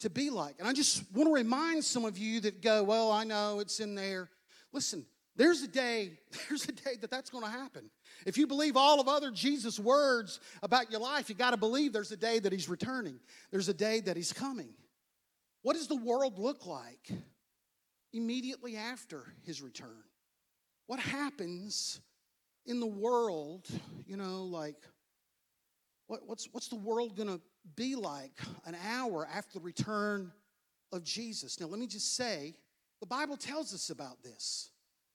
to 0.00 0.10
be 0.10 0.30
like. 0.30 0.56
And 0.58 0.66
I 0.66 0.72
just 0.72 1.04
want 1.12 1.28
to 1.28 1.34
remind 1.34 1.84
some 1.84 2.04
of 2.04 2.18
you 2.18 2.40
that 2.40 2.62
go, 2.62 2.82
well, 2.82 3.12
I 3.12 3.24
know 3.24 3.60
it's 3.60 3.80
in 3.80 3.94
there. 3.94 4.30
Listen, 4.72 5.04
there's 5.40 5.62
a 5.62 5.68
day, 5.68 6.12
there's 6.48 6.64
a 6.68 6.72
day 6.72 6.96
that 7.00 7.10
that's 7.10 7.30
going 7.30 7.44
to 7.44 7.50
happen. 7.50 7.90
If 8.26 8.36
you 8.36 8.46
believe 8.46 8.76
all 8.76 9.00
of 9.00 9.08
other 9.08 9.30
Jesus' 9.30 9.80
words 9.80 10.38
about 10.62 10.90
your 10.90 11.00
life, 11.00 11.30
you 11.30 11.34
got 11.34 11.52
to 11.52 11.56
believe 11.56 11.94
there's 11.94 12.12
a 12.12 12.16
day 12.16 12.40
that 12.40 12.52
he's 12.52 12.68
returning. 12.68 13.18
There's 13.50 13.70
a 13.70 13.74
day 13.74 14.00
that 14.00 14.18
he's 14.18 14.34
coming. 14.34 14.68
What 15.62 15.76
does 15.76 15.88
the 15.88 15.96
world 15.96 16.38
look 16.38 16.66
like 16.66 17.10
immediately 18.12 18.76
after 18.76 19.32
his 19.42 19.62
return? 19.62 20.04
What 20.88 21.00
happens 21.00 22.00
in 22.66 22.78
the 22.78 22.86
world, 22.86 23.66
you 24.06 24.18
know, 24.18 24.44
like 24.44 24.76
what, 26.06 26.20
what's, 26.26 26.48
what's 26.52 26.68
the 26.68 26.76
world 26.76 27.16
going 27.16 27.28
to 27.30 27.40
be 27.76 27.94
like 27.94 28.38
an 28.66 28.76
hour 28.86 29.26
after 29.32 29.58
the 29.58 29.64
return 29.64 30.32
of 30.92 31.02
Jesus? 31.02 31.58
Now, 31.58 31.66
let 31.66 31.80
me 31.80 31.86
just 31.86 32.14
say, 32.14 32.56
the 33.00 33.06
Bible 33.06 33.38
tells 33.38 33.72
us 33.72 33.88
about 33.88 34.22
this, 34.22 34.70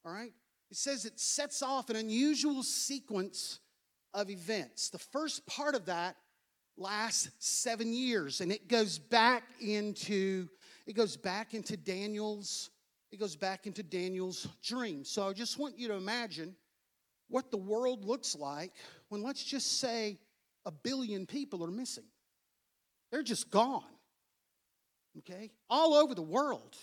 all 0.05 0.13
right? 0.13 0.31
It 0.71 0.77
says 0.77 1.05
it 1.05 1.19
sets 1.19 1.61
off 1.61 1.89
an 1.89 1.95
unusual 1.95 2.63
sequence 2.63 3.59
of 4.13 4.29
events. 4.29 4.89
The 4.89 4.99
first 4.99 5.45
part 5.45 5.75
of 5.75 5.85
that 5.85 6.15
lasts 6.77 7.29
seven 7.39 7.93
years, 7.93 8.41
and 8.41 8.51
it 8.51 8.67
goes 8.67 8.97
back 8.97 9.43
into 9.61 10.47
it 10.85 10.93
goes 10.93 11.17
back 11.17 11.53
into 11.53 11.77
Daniel's 11.77 12.69
it 13.11 13.19
goes 13.19 13.35
back 13.35 13.65
into 13.65 13.83
Daniel's 13.83 14.47
dream. 14.63 15.05
So 15.05 15.29
I 15.29 15.33
just 15.33 15.57
want 15.57 15.79
you 15.79 15.87
to 15.87 15.93
imagine 15.93 16.55
what 17.29 17.49
the 17.49 17.57
world 17.57 18.03
looks 18.03 18.35
like 18.35 18.73
when 19.09 19.23
let's 19.23 19.43
just 19.43 19.79
say 19.79 20.19
a 20.65 20.71
billion 20.71 21.25
people 21.25 21.63
are 21.63 21.71
missing. 21.71 22.03
They're 23.11 23.23
just 23.23 23.49
gone. 23.49 23.83
Okay? 25.19 25.51
All 25.69 25.93
over 25.93 26.13
the 26.13 26.21
world 26.21 26.75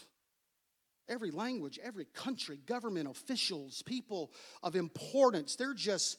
every 1.12 1.30
language, 1.30 1.78
every 1.82 2.06
country, 2.06 2.58
government 2.66 3.08
officials, 3.08 3.82
people 3.82 4.32
of 4.62 4.74
importance, 4.74 5.54
they're 5.56 5.74
just 5.74 6.18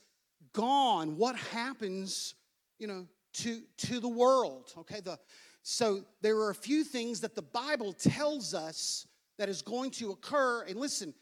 gone. 0.54 1.18
What 1.18 1.36
happens, 1.36 2.36
you 2.78 2.88
know, 2.88 3.08
to, 3.34 3.62
to 3.78 4.00
the 4.00 4.08
world? 4.08 4.72
Okay, 4.78 5.00
the, 5.02 5.18
so 5.64 6.04
there 6.22 6.38
are 6.38 6.52
a 6.52 6.56
few 6.56 6.84
things 6.84 7.22
that 7.22 7.36
the 7.36 7.42
Bible 7.42 7.94
tells 7.94 8.54
us 8.54 9.08
that 9.40 9.50
is 9.50 9.62
going 9.62 9.92
to 9.92 10.12
occur. 10.12 10.64
And 10.64 10.80
listen, 10.80 11.14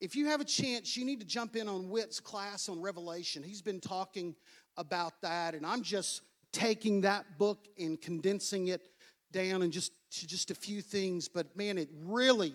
if 0.00 0.14
you 0.14 0.26
have 0.26 0.40
a 0.40 0.44
chance, 0.44 0.96
you 0.96 1.04
need 1.04 1.20
to 1.20 1.26
jump 1.26 1.56
in 1.56 1.68
on 1.68 1.88
Witt's 1.88 2.20
class 2.20 2.68
on 2.68 2.80
Revelation. 2.80 3.42
He's 3.42 3.62
been 3.62 3.80
talking 3.80 4.36
about 4.76 5.20
that, 5.22 5.54
and 5.54 5.66
I'm 5.66 5.82
just 5.82 6.22
taking 6.52 7.00
that 7.00 7.38
book 7.38 7.66
and 7.78 8.00
condensing 8.00 8.68
it 8.68 8.88
down 9.32 9.62
and 9.62 9.72
just 9.72 9.92
to 10.10 10.26
just 10.26 10.50
a 10.50 10.54
few 10.54 10.80
things. 10.80 11.28
But 11.28 11.56
man, 11.56 11.78
it 11.78 11.88
really 12.04 12.54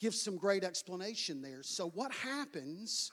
gives 0.00 0.20
some 0.20 0.36
great 0.36 0.64
explanation 0.64 1.42
there. 1.42 1.62
So, 1.62 1.90
what 1.90 2.12
happens 2.12 3.12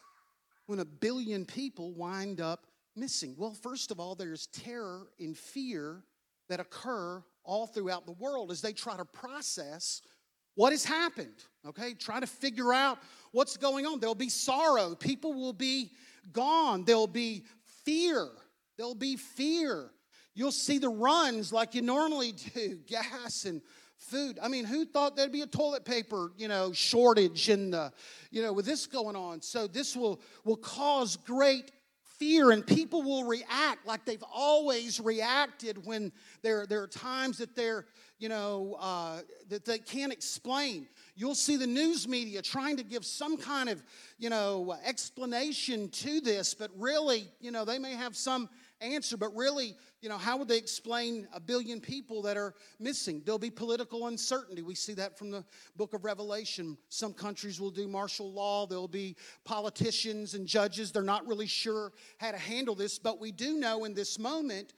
when 0.66 0.80
a 0.80 0.86
billion 0.86 1.46
people 1.46 1.94
wind 1.94 2.42
up 2.42 2.66
missing? 2.96 3.36
Well, 3.38 3.54
first 3.54 3.92
of 3.92 4.00
all, 4.00 4.16
there's 4.16 4.48
terror 4.48 5.08
and 5.20 5.38
fear 5.38 6.04
that 6.50 6.60
occur 6.60 7.24
all 7.44 7.68
throughout 7.68 8.06
the 8.06 8.14
world 8.14 8.52
as 8.52 8.62
they 8.62 8.74
try 8.74 8.98
to 8.98 9.06
process 9.06 10.02
what 10.56 10.72
has 10.72 10.84
happened, 10.84 11.36
okay? 11.68 11.94
Try 11.94 12.20
to 12.20 12.26
figure 12.26 12.74
out 12.74 12.98
what's 13.32 13.58
going 13.58 13.86
on. 13.86 14.00
There'll 14.00 14.16
be 14.16 14.30
sorrow, 14.30 14.96
people 14.96 15.34
will 15.34 15.54
be 15.54 15.92
gone, 16.34 16.84
there'll 16.84 17.06
be 17.06 17.44
fear, 17.86 18.28
there'll 18.76 18.96
be 18.96 19.18
fear. 19.18 19.92
You'll 20.34 20.52
see 20.52 20.80
the 20.80 20.90
runs 20.90 21.54
like 21.54 21.76
you 21.76 21.82
normally 21.84 22.34
do, 22.54 22.80
gas 22.88 23.46
and 23.46 23.62
food. 23.98 24.40
I 24.42 24.48
mean, 24.48 24.66
who 24.66 24.86
thought 24.86 25.16
there'd 25.16 25.32
be 25.32 25.42
a 25.42 25.48
toilet 25.48 25.86
paper, 25.86 26.32
you 26.38 26.48
know, 26.48 26.72
shortage 26.72 27.50
in 27.50 27.72
the, 27.72 27.92
you 28.32 28.42
know, 28.42 28.54
with 28.54 28.66
this 28.66 28.88
going 28.88 29.16
on? 29.16 29.42
So 29.42 29.68
this 29.68 29.96
will 29.96 30.22
will 30.44 30.58
cause 30.58 31.18
great 31.18 31.72
fear 32.18 32.52
and 32.52 32.66
people 32.66 33.04
will 33.04 33.26
react 33.26 33.86
like 33.86 34.06
they've 34.06 34.24
always 34.34 35.00
reacted 35.00 35.86
when 35.86 36.12
there, 36.42 36.66
there 36.66 36.82
are 36.82 36.88
times 36.88 37.38
that 37.38 37.56
they're 37.56 37.86
you 38.20 38.30
know 38.30 38.76
uh, 38.80 39.20
that 39.50 39.66
they 39.66 39.78
can't 39.78 40.12
explain 40.12 40.88
you'll 41.16 41.36
see 41.36 41.56
the 41.56 41.68
news 41.68 42.08
media 42.08 42.42
trying 42.42 42.76
to 42.76 42.84
give 42.84 43.06
some 43.06 43.38
kind 43.38 43.70
of 43.70 43.84
you 44.18 44.30
know 44.30 44.76
explanation 44.84 45.90
to 45.90 46.20
this 46.22 46.54
but 46.56 46.72
really 46.76 47.28
you 47.40 47.52
know 47.52 47.64
they 47.64 47.78
may 47.78 47.94
have 47.94 48.16
some 48.16 48.50
answer. 48.82 49.18
But 49.18 49.36
really, 49.36 49.76
you 50.02 50.10
know, 50.10 50.18
how 50.18 50.38
would 50.38 50.48
they 50.48 50.58
explain 50.58 51.28
a 51.34 51.40
billion 51.40 51.80
people 51.80 52.22
that 52.24 52.38
are 52.38 52.54
missing? 52.80 53.22
There'll 53.26 53.40
be 53.40 53.50
political 53.50 54.08
uncertainty. 54.08 54.62
We 54.62 54.76
see 54.76 54.94
that 54.94 55.18
from 55.18 55.32
the 55.32 55.44
book 55.76 55.94
of 55.94 56.06
Revelation. 56.06 56.78
Some 56.90 57.14
countries 57.14 57.60
will 57.60 57.72
do 57.72 57.88
martial 57.88 58.32
law, 58.32 58.66
there'll 58.66 58.88
be 58.88 59.16
politicians 59.46 60.34
and 60.34 60.48
judges. 60.48 60.92
They're 60.92 61.04
not 61.04 61.28
really 61.28 61.48
sure 61.48 61.92
how 62.18 62.32
to 62.32 62.38
handle 62.38 62.76
this. 62.76 63.00
But 63.00 63.20
we 63.20 63.32
do 63.32 63.58
know 63.58 63.86
in 63.86 63.94
this 63.94 64.20
moment 64.20 64.74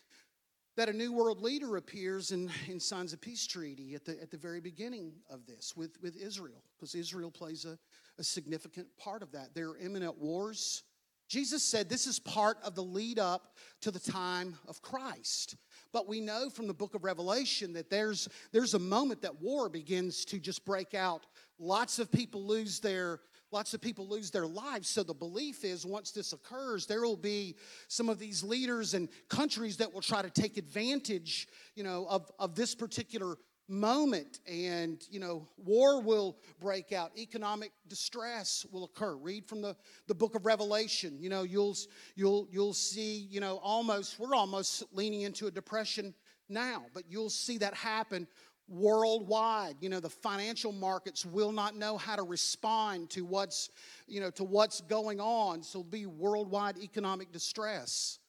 that 0.80 0.88
a 0.88 0.94
new 0.94 1.12
world 1.12 1.42
leader 1.42 1.76
appears 1.76 2.32
in, 2.32 2.50
Signs 2.80 3.12
of 3.12 3.20
Peace 3.20 3.46
Treaty 3.46 3.96
at 3.96 4.06
the, 4.06 4.22
at 4.22 4.32
the 4.32 4.38
very 4.38 4.62
beginning 4.62 5.12
of 5.30 5.46
this 5.46 5.76
with, 5.76 6.02
with 6.02 6.16
Israel, 6.16 6.64
because 6.78 6.96
Israel 6.96 7.30
plays 7.30 7.66
a, 7.66 7.78
a 8.18 8.24
significant 8.24 8.88
part 8.98 9.22
of 9.22 9.30
that. 9.34 9.54
There 9.54 9.72
are 9.72 9.78
imminent 9.78 10.18
wars 10.18 10.84
Jesus 11.30 11.64
said 11.64 11.88
this 11.88 12.08
is 12.08 12.20
part 12.20 12.58
of 12.64 12.74
the 12.74 12.84
lead 12.84 13.20
up 13.20 13.56
to 13.82 13.92
the 13.92 14.00
time 14.00 14.58
of 14.68 14.82
Christ. 14.82 15.56
But 15.94 16.08
we 16.08 16.20
know 16.20 16.50
from 16.50 16.68
the 16.68 16.74
book 16.74 16.96
of 16.96 17.04
Revelation 17.04 17.72
that 17.74 17.90
there's, 17.90 18.28
there's 18.52 18.74
a 18.74 18.80
moment 18.80 19.22
that 19.22 19.40
war 19.40 19.70
begins 19.70 20.26
to 20.26 20.40
just 20.40 20.66
break 20.66 20.96
out. 20.96 21.28
Lots 21.60 22.00
of 22.00 22.12
people 22.12 22.46
lose 22.46 22.80
their 22.80 23.22
lots 23.52 23.74
of 23.74 23.82
people 23.82 24.08
lose 24.08 24.30
their 24.30 24.46
lives. 24.46 24.88
So 24.88 25.02
the 25.02 25.14
belief 25.14 25.64
is 25.64 25.84
once 25.84 26.12
this 26.12 26.34
occurs, 26.34 26.86
there 26.86 27.02
will 27.02 27.18
be 27.18 27.56
some 27.88 28.08
of 28.08 28.20
these 28.20 28.44
leaders 28.44 28.94
and 28.94 29.10
countries 29.28 29.78
that 29.78 29.92
will 29.92 30.02
try 30.02 30.22
to 30.22 30.30
take 30.30 30.58
advantage, 30.58 31.48
you 31.76 31.84
know, 31.84 32.06
of, 32.08 32.32
of 32.38 32.54
this 32.54 32.76
particular 32.76 33.38
moment 33.70 34.40
and 34.48 35.06
you 35.12 35.20
know 35.20 35.48
war 35.58 36.02
will 36.02 36.38
break 36.60 36.92
out 36.92 37.12
economic 37.18 37.72
distress 37.88 38.66
will 38.72 38.84
occur 38.84 39.16
read 39.16 39.46
from 39.46 39.62
the, 39.62 39.76
the 40.08 40.16
book 40.16 40.34
of 40.34 40.46
revelation 40.46 41.18
you 41.20 41.30
know 41.30 41.44
you'll 41.44 41.76
you'll 42.16 42.48
you'll 42.52 42.74
see 42.74 43.28
you 43.30 43.40
know 43.40 43.60
almost 43.62 44.20
we're 44.20 44.34
almost 44.34 44.84
leaning 44.92 45.22
into 45.22 45.46
a 45.46 45.52
depression 45.52 46.14
now 46.50 46.84
but 46.96 47.04
you'll 47.08 47.30
see 47.30 47.60
that 47.60 47.74
happen 47.76 48.28
worldwide. 48.70 49.76
You 49.82 49.90
know, 49.90 50.00
the 50.00 50.10
financial 50.10 50.72
markets 50.72 51.26
will 51.26 51.52
not 51.52 51.76
know 51.76 51.98
how 51.98 52.16
to 52.16 52.24
respond 52.24 53.10
to 53.12 53.26
what's, 53.26 53.72
you 54.08 54.22
know, 54.22 54.30
to 54.32 54.44
what's 54.44 54.82
going 54.82 55.20
on. 55.20 55.64
So 55.64 55.84
be 55.84 56.06
worldwide 56.06 56.78
economic 56.78 57.32
distress. 57.32 58.20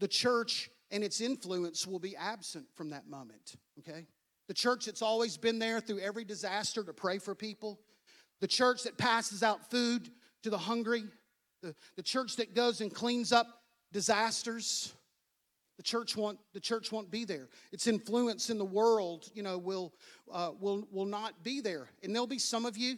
The 0.00 0.08
church 0.08 0.70
and 0.90 1.04
its 1.04 1.20
influence 1.20 1.86
will 1.86 1.98
be 1.98 2.16
absent 2.16 2.66
from 2.74 2.90
that 2.90 3.06
moment, 3.08 3.56
okay? 3.78 4.06
The 4.50 4.54
church 4.54 4.86
that's 4.86 5.00
always 5.00 5.36
been 5.36 5.60
there 5.60 5.78
through 5.78 6.00
every 6.00 6.24
disaster 6.24 6.82
to 6.82 6.92
pray 6.92 7.18
for 7.18 7.36
people. 7.36 7.78
The 8.40 8.48
church 8.48 8.82
that 8.82 8.98
passes 8.98 9.44
out 9.44 9.70
food 9.70 10.10
to 10.42 10.50
the 10.50 10.58
hungry. 10.58 11.04
The, 11.62 11.72
the 11.94 12.02
church 12.02 12.34
that 12.34 12.52
goes 12.52 12.80
and 12.80 12.92
cleans 12.92 13.30
up 13.30 13.46
disasters. 13.92 14.92
The 15.76 15.84
church 15.84 16.16
won't, 16.16 16.40
the 16.52 16.58
church 16.58 16.90
won't 16.90 17.12
be 17.12 17.24
there. 17.24 17.48
Its 17.70 17.86
influence 17.86 18.50
in 18.50 18.58
the 18.58 18.64
world, 18.64 19.30
you 19.34 19.44
know, 19.44 19.56
will, 19.56 19.94
uh, 20.32 20.50
will, 20.58 20.88
will 20.90 21.06
not 21.06 21.44
be 21.44 21.60
there. 21.60 21.86
And 22.02 22.12
there'll 22.12 22.26
be 22.26 22.40
some 22.40 22.66
of 22.66 22.76
you, 22.76 22.96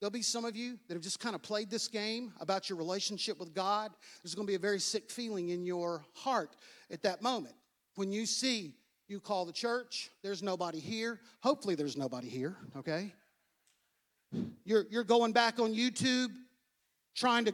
there'll 0.00 0.12
be 0.12 0.22
some 0.22 0.44
of 0.44 0.54
you 0.54 0.78
that 0.86 0.94
have 0.94 1.02
just 1.02 1.18
kind 1.18 1.34
of 1.34 1.42
played 1.42 1.68
this 1.68 1.88
game 1.88 2.32
about 2.38 2.68
your 2.68 2.78
relationship 2.78 3.40
with 3.40 3.52
God. 3.52 3.90
There's 4.22 4.36
going 4.36 4.46
to 4.46 4.52
be 4.52 4.54
a 4.54 4.60
very 4.60 4.78
sick 4.78 5.10
feeling 5.10 5.48
in 5.48 5.64
your 5.64 6.04
heart 6.14 6.54
at 6.92 7.02
that 7.02 7.22
moment. 7.22 7.56
When 7.96 8.12
you 8.12 8.24
see 8.24 8.76
you 9.08 9.20
call 9.20 9.44
the 9.44 9.52
church, 9.52 10.10
there's 10.22 10.42
nobody 10.42 10.80
here. 10.80 11.20
Hopefully, 11.42 11.74
there's 11.74 11.96
nobody 11.96 12.28
here, 12.28 12.56
okay? 12.76 13.12
You're, 14.64 14.86
you're 14.90 15.04
going 15.04 15.32
back 15.32 15.58
on 15.58 15.74
YouTube 15.74 16.28
trying 17.14 17.44
to 17.44 17.52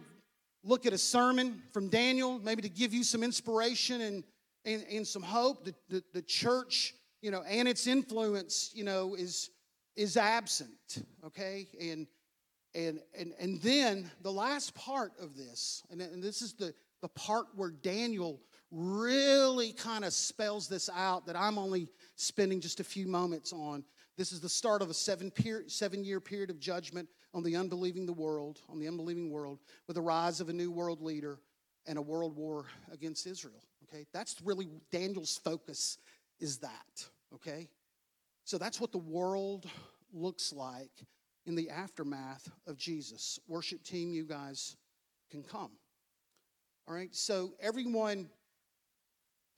look 0.63 0.87
at 0.87 0.93
a 0.93 0.99
sermon 0.99 1.63
from 1.73 1.89
Daniel, 1.89 2.39
maybe 2.39 2.63
to 2.63 2.69
give 2.69 2.93
you 2.95 3.03
some 3.03 3.23
inspiration 3.23 4.01
and 4.01 4.25
and, 4.65 4.85
and 4.91 5.07
some 5.07 5.23
hope. 5.23 5.65
The, 5.65 5.75
the, 5.89 6.05
the 6.15 6.23
church, 6.23 6.95
you 7.23 7.31
know, 7.31 7.43
and 7.49 7.67
its 7.67 7.87
influence, 7.87 8.71
you 8.75 8.85
know, 8.85 9.15
is 9.15 9.51
is 9.97 10.17
absent. 10.17 11.05
Okay, 11.25 11.69
and 11.81 12.07
and 12.75 13.01
and 13.19 13.33
and 13.41 13.61
then 13.63 14.11
the 14.23 14.33
last 14.33 14.75
part 14.75 15.13
of 15.21 15.37
this, 15.37 15.83
and, 15.91 16.01
and 16.01 16.23
this 16.23 16.43
is 16.43 16.55
the 16.55 16.75
the 17.01 17.09
part 17.09 17.47
where 17.55 17.71
Daniel 17.71 18.41
really 18.71 19.73
kind 19.73 20.05
of 20.05 20.13
spells 20.13 20.69
this 20.69 20.91
out 20.95 21.27
that 21.27 21.37
I'm 21.37 21.59
only 21.59 21.89
spending 22.17 22.61
just 22.61 22.81
a 22.81 22.85
few 22.85 23.07
moments 23.07 23.53
on. 23.53 23.85
This 24.17 24.33
is 24.33 24.41
the 24.41 24.49
start 24.49 24.83
of 24.83 24.91
a 24.91 24.95
seven, 24.95 25.31
period, 25.31 25.71
seven 25.71 26.05
year 26.05 26.21
period 26.21 26.51
of 26.51 26.59
judgment 26.59 27.09
on 27.33 27.43
the 27.43 27.57
unbelieving 27.57 28.05
the 28.05 28.13
world, 28.13 28.61
on 28.69 28.79
the 28.79 28.89
unbelieving 28.89 29.31
world, 29.31 29.61
with 29.87 29.95
the 29.95 30.03
rise 30.03 30.41
of 30.41 30.49
a 30.49 30.53
new 30.53 30.71
world 30.71 31.01
leader 31.01 31.39
and 31.87 31.99
a 31.99 32.03
world 32.03 32.37
war 32.37 32.67
against 32.93 33.27
Israel. 33.27 33.63
Okay, 33.85 34.07
that's 34.13 34.37
really 34.43 34.69
Daniel's 34.91 35.39
focus 35.43 35.99
is 36.41 36.59
that. 36.59 37.09
Okay, 37.35 37.69
so 38.45 38.59
that's 38.59 38.81
what 38.81 38.93
the 38.93 38.99
world 38.99 39.67
looks 40.13 40.53
like 40.53 40.91
in 41.47 41.55
the 41.55 41.71
aftermath 41.71 42.51
of 42.67 42.77
Jesus. 42.77 43.39
Worship 43.49 43.83
team, 43.83 44.13
you 44.13 44.25
guys 44.25 44.77
can 45.31 45.43
come. 45.43 45.71
All 46.87 46.95
right, 46.95 47.15
so 47.15 47.53
everyone 47.61 48.29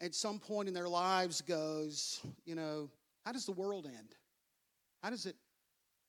at 0.00 0.14
some 0.14 0.38
point 0.38 0.68
in 0.68 0.74
their 0.74 0.88
lives 0.88 1.40
goes, 1.40 2.20
you 2.44 2.54
know, 2.54 2.90
how 3.24 3.32
does 3.32 3.46
the 3.46 3.52
world 3.52 3.86
end? 3.86 4.14
How 5.02 5.10
does 5.10 5.26
it 5.26 5.36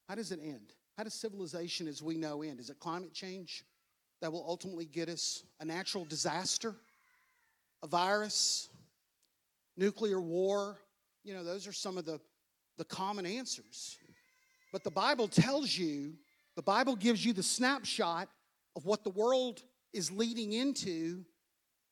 how 0.08 0.16
does 0.16 0.32
it 0.32 0.40
end? 0.44 0.74
How 0.98 1.04
does 1.04 1.14
civilization 1.14 1.88
as 1.88 2.04
we 2.04 2.18
know 2.18 2.42
end? 2.42 2.60
Is 2.60 2.70
it 2.70 2.80
climate 2.80 3.14
change 3.14 3.64
that 4.22 4.32
will 4.32 4.46
ultimately 4.48 4.86
get 4.86 5.08
us 5.08 5.44
a 5.62 5.66
natural 5.66 6.04
disaster? 6.06 6.76
a 7.84 7.88
virus, 7.88 8.70
nuclear 9.78 10.22
war. 10.22 10.78
You 11.24 11.34
know, 11.34 11.44
those 11.44 11.68
are 11.68 11.74
some 11.74 11.98
of 11.98 12.06
the, 12.06 12.20
the 12.78 12.86
common 12.86 13.26
answers. 13.26 13.98
But 14.72 14.84
the 14.84 14.92
Bible 14.92 15.28
tells 15.28 15.76
you, 15.76 16.14
the 16.56 16.62
Bible 16.62 16.96
gives 16.96 17.26
you 17.26 17.34
the 17.34 17.44
snapshot 17.44 18.30
of 18.76 18.86
what 18.86 19.04
the 19.04 19.10
world 19.10 19.62
is 19.94 20.12
leading 20.12 20.54
into 20.54 21.26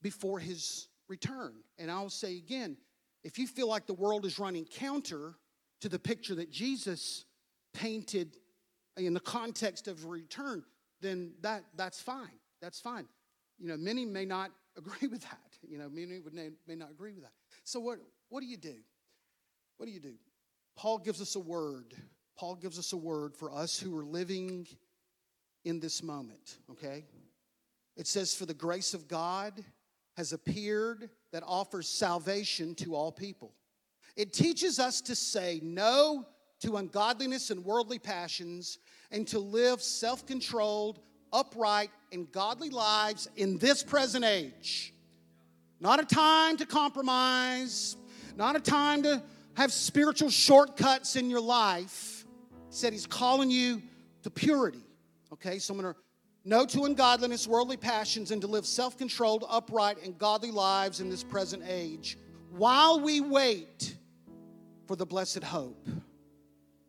before 0.02 0.40
his 0.40 0.88
return. 1.10 1.54
And 1.78 1.91
I'll 1.91 2.10
say 2.10 2.38
again, 2.38 2.78
if 3.24 3.38
you 3.38 3.48
feel 3.48 3.67
like 3.67 3.86
the 3.86 3.93
world 3.93 4.26
is 4.26 4.39
running 4.39 4.65
counter 4.65 5.36
to 5.82 5.89
the 5.89 6.00
picture 6.00 6.36
that 6.36 6.52
Jesus 6.52 7.26
painted 7.74 8.38
in 8.98 9.13
the 9.13 9.19
context 9.19 9.88
of 9.88 10.06
return, 10.06 10.63
then 11.02 11.34
that, 11.41 11.63
that's 11.76 12.02
fine. 12.02 12.39
That's 12.62 12.80
fine. 12.80 13.08
You 13.58 13.67
know, 13.67 13.78
many 13.78 14.06
may 14.06 14.26
not 14.26 14.52
agree 14.78 15.08
with 15.08 15.22
that. 15.22 15.58
You 15.67 15.78
know, 15.78 15.89
many 15.89 16.19
would 16.19 16.34
may 16.34 16.76
not 16.76 16.91
agree 16.91 17.13
with 17.13 17.24
that. 17.24 17.34
So 17.63 17.80
what, 17.80 18.00
what 18.30 18.41
do 18.41 18.45
you 18.45 18.58
do? 18.58 18.76
What 19.78 19.88
do 19.88 19.91
you 19.91 20.00
do? 20.00 20.13
Paul 20.78 20.98
gives 21.00 21.22
us 21.22 21.36
a 21.36 21.39
word. 21.39 21.93
Paul 22.38 22.56
gives 22.56 22.80
us 22.80 22.93
a 22.93 22.98
word 22.98 23.36
for 23.36 23.52
us 23.52 23.78
who 23.78 23.98
are 23.98 24.06
living 24.06 24.67
in 25.65 25.80
this 25.80 26.02
moment, 26.02 26.58
okay? 26.72 27.06
It 27.98 28.08
says, 28.08 28.34
For 28.34 28.45
the 28.45 28.54
grace 28.54 28.93
of 28.93 29.08
God 29.08 29.54
has 30.20 30.34
appeared 30.34 31.10
that 31.32 31.44
offers 31.48 31.88
salvation 31.88 32.76
to 32.76 32.94
all 32.94 33.10
people. 33.10 33.54
It 34.18 34.34
teaches 34.34 34.78
us 34.78 35.00
to 35.04 35.16
say 35.16 35.62
no 35.64 36.28
to 36.60 36.76
ungodliness 36.76 37.52
and 37.52 37.64
worldly 37.64 38.00
passions 38.00 38.80
and 39.12 39.26
to 39.30 39.40
live 39.40 39.82
self 39.82 40.26
controlled, 40.26 41.00
upright, 41.32 41.90
and 42.12 42.30
godly 42.34 42.70
lives 42.70 43.30
in 43.38 43.60
this 43.60 43.82
present 43.82 44.26
age. 44.26 44.94
Not 45.80 46.02
a 46.02 46.06
time 46.06 46.58
to 46.58 46.66
compromise, 46.66 47.96
not 48.36 48.58
a 48.58 48.60
time 48.60 49.04
to 49.04 49.24
have 49.54 49.72
spiritual 49.72 50.32
shortcuts 50.32 51.16
in 51.16 51.30
your 51.30 51.40
life. 51.40 52.26
He 52.70 52.76
said 52.76 52.92
he's 52.92 53.08
calling 53.08 53.50
you 53.50 53.82
to 54.24 54.30
purity. 54.30 54.84
Okay, 55.32 55.60
so 55.60 55.74
I'm 55.74 55.80
going 55.80 55.94
to 55.94 56.00
no 56.45 56.65
to 56.65 56.84
ungodliness, 56.84 57.47
worldly 57.47 57.78
passions, 57.78 58.32
and 58.32 58.41
to 58.41 58.47
live 58.47 58.65
self 58.65 58.97
controlled, 58.97 59.45
upright, 59.49 60.04
and 60.04 60.17
godly 60.17 60.52
lives 60.52 60.99
in 60.99 61.10
this 61.10 61.23
present 61.23 61.63
age 61.67 62.17
while 62.52 62.99
we 62.99 63.21
wait 63.21 63.95
for 64.88 64.95
the 64.95 65.06
blessed 65.06 65.43
hope, 65.43 65.88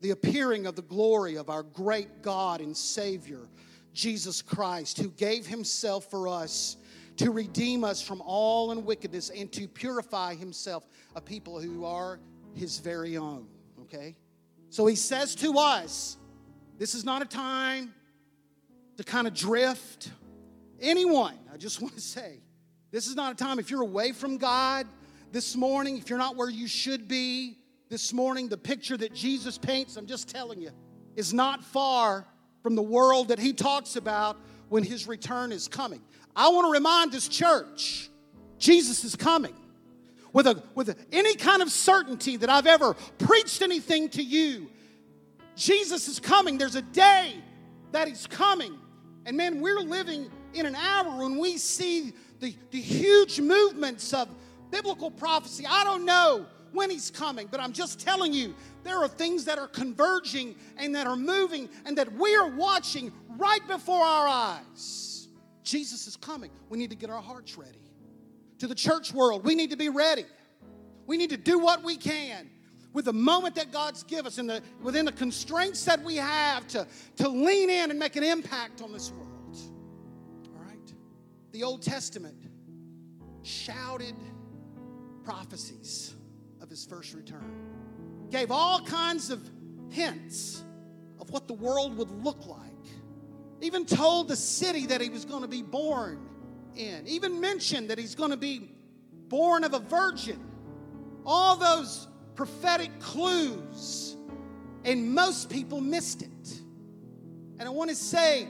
the 0.01 0.11
appearing 0.11 0.67
of 0.67 0.77
the 0.77 0.83
glory 0.83 1.37
of 1.37 1.51
our 1.51 1.63
great 1.63 2.23
God 2.23 2.61
and 2.61 2.77
Savior 2.77 3.49
Jesus 3.93 4.41
Christ, 4.41 4.99
who 4.99 5.11
gave 5.11 5.47
himself 5.47 6.11
for 6.11 6.29
us 6.29 6.77
to 7.17 7.31
redeem 7.31 7.85
us 7.85 8.01
from 8.01 8.23
all 8.23 8.75
wickedness 8.81 9.31
and 9.31 9.53
to 9.53 9.69
purify 9.69 10.35
himself 10.35 10.87
a 11.15 11.21
people 11.21 11.61
who 11.61 11.85
are 11.85 12.19
his 12.55 12.79
very 12.79 13.17
own. 13.17 13.47
Okay? 13.83 14.17
So 14.71 14.87
he 14.87 14.97
says 14.97 15.35
to 15.37 15.59
us, 15.59 16.17
this 16.79 16.95
is 16.95 17.05
not 17.05 17.21
a 17.21 17.27
time 17.27 17.93
to 19.01 19.05
kind 19.05 19.27
of 19.27 19.33
drift. 19.33 20.11
Anyone, 20.79 21.35
I 21.51 21.57
just 21.57 21.81
want 21.81 21.95
to 21.95 22.03
say, 22.03 22.41
this 22.91 23.07
is 23.07 23.17
not 23.17 23.33
a 23.33 23.35
time 23.35 23.59
if 23.59 23.71
you're 23.71 23.81
away 23.81 24.13
from 24.13 24.37
God 24.37 24.87
this 25.33 25.57
morning, 25.57 25.97
if 25.97 26.11
you're 26.11 26.19
not 26.19 26.37
where 26.37 26.51
you 26.51 26.69
should 26.69 27.09
be 27.09 27.57
this 27.89 28.13
morning, 28.13 28.49
the 28.51 28.59
picture 28.59 28.99
that 28.99 29.15
Jesus 29.15 29.57
paints, 29.57 29.97
I'm 29.97 30.05
just 30.05 30.29
telling 30.29 30.61
you, 30.61 30.71
is 31.17 31.33
not 31.33 31.65
far 31.65 32.27
from 32.63 32.75
the 32.75 32.83
world 32.83 33.29
that 33.29 33.39
he 33.39 33.55
talks 33.55 33.97
about 33.97 34.37
when 34.69 34.83
his 34.83 35.09
return 35.09 35.51
is 35.51 35.67
coming. 35.67 36.03
I 36.37 36.51
want 36.51 36.67
to 36.67 36.71
remind 36.71 37.11
this 37.11 37.27
church 37.27 38.11
Jesus 38.59 39.03
is 39.03 39.17
coming. 39.17 39.55
With, 40.35 40.47
a, 40.47 40.63
with 40.75 41.07
any 41.11 41.37
kind 41.37 41.63
of 41.63 41.71
certainty 41.71 42.37
that 42.37 42.51
I've 42.51 42.67
ever 42.67 42.95
preached 43.17 43.63
anything 43.63 44.11
to 44.11 44.23
you, 44.23 44.71
Jesus 45.57 46.07
is 46.07 46.21
coming. 46.21 46.59
There's 46.59 46.75
a 46.77 46.83
day 46.83 47.35
that 47.93 48.07
he's 48.07 48.27
coming. 48.27 48.79
And 49.27 49.37
man, 49.37 49.61
we're 49.61 49.81
living 49.81 50.31
in 50.55 50.67
an 50.67 50.75
hour 50.75 51.19
when 51.23 51.39
we 51.39 51.59
see 51.59 52.13
the, 52.41 52.55
the 52.71 52.81
huge 52.81 53.41
movements 53.41 54.13
of 54.13 54.29
biblical 54.71 55.11
prophecy. 55.11 55.65
I 55.69 55.85
don't 55.85 56.05
know 56.05 56.47
when 56.73 56.91
he's 56.91 57.11
coming, 57.11 57.49
but 57.51 57.61
I'm 57.61 57.73
just 57.73 58.01
telling 58.01 58.33
you, 58.33 58.55
there 58.83 58.99
are 58.99 59.09
things 59.09 59.45
that 59.45 59.59
are 59.59 59.67
converging 59.67 60.55
and 60.77 60.95
that 60.95 61.07
are 61.07 61.17
moving 61.17 61.69
and 61.85 61.99
that 61.99 62.13
we 62.13 62.35
are 62.37 62.49
watching 62.49 63.13
right 63.37 63.67
before 63.67 64.05
our 64.05 64.29
eyes. 64.29 65.29
Jesus 65.63 66.07
is 66.07 66.17
coming. 66.17 66.51
We 66.69 66.79
need 66.79 66.91
to 66.91 66.97
get 66.97 67.11
our 67.11 67.21
hearts 67.21 67.57
ready. 67.59 67.79
To 68.59 68.67
the 68.67 68.75
church 68.75 69.13
world, 69.13 69.45
we 69.45 69.55
need 69.55 69.71
to 69.71 69.77
be 69.77 69.89
ready. 69.89 70.25
We 71.07 71.17
need 71.17 71.31
to 71.31 71.37
do 71.37 71.59
what 71.59 71.83
we 71.83 71.97
can 71.97 72.49
with 72.93 73.05
the 73.05 73.13
moment 73.13 73.55
that 73.55 73.73
God's 73.73 74.03
given 74.03 74.27
us 74.27 74.39
and 74.39 74.51
the, 74.51 74.63
within 74.83 75.05
the 75.05 75.13
constraints 75.13 75.85
that 75.85 76.03
we 76.03 76.17
have 76.17 76.67
to, 76.69 76.87
to 77.17 77.29
lean 77.29 77.71
in 77.71 77.91
and 77.91 77.99
make 77.99 78.17
an 78.17 78.25
impact 78.25 78.83
on 78.83 78.93
this 78.93 79.11
world. 79.13 79.57
All 80.55 80.65
right? 80.65 80.95
The 81.53 81.63
Old 81.63 81.83
Testament 81.83 82.47
shouted 83.43 84.15
prophecies 85.25 86.15
of 86.61 86.69
his 86.69 86.85
first 86.85 87.15
return 87.15 87.71
gave 88.31 88.51
all 88.51 88.81
kinds 88.81 89.31
of 89.31 89.41
hints 89.91 90.63
of 91.21 91.31
what 91.31 91.49
the 91.49 91.55
world 91.55 91.97
would 91.97 92.11
look 92.25 92.47
like. 92.47 92.61
Even 93.61 93.85
told 93.85 94.29
the 94.29 94.37
city 94.37 94.87
that 94.87 95.01
he 95.01 95.11
was 95.11 95.25
going 95.25 95.43
to 95.43 95.49
be 95.49 95.63
born 95.63 96.27
in. 96.77 97.07
Even 97.07 97.41
mentioned 97.41 97.91
that 97.91 97.99
he's 97.99 98.15
going 98.15 98.31
to 98.31 98.37
be 98.37 98.71
born 99.29 99.65
of 99.65 99.75
a 99.75 99.81
virgin. 99.81 100.41
All 101.27 101.57
those 101.57 102.09
prophetic 102.41 102.99
clues 103.01 104.17
And 104.87 105.15
most 105.15 105.51
people 105.51 105.79
missed 105.79 106.23
it. 106.23 106.63
And 107.59 107.69
I 107.69 107.71
want 107.71 107.91
to 107.91 107.95
say, 107.95 108.49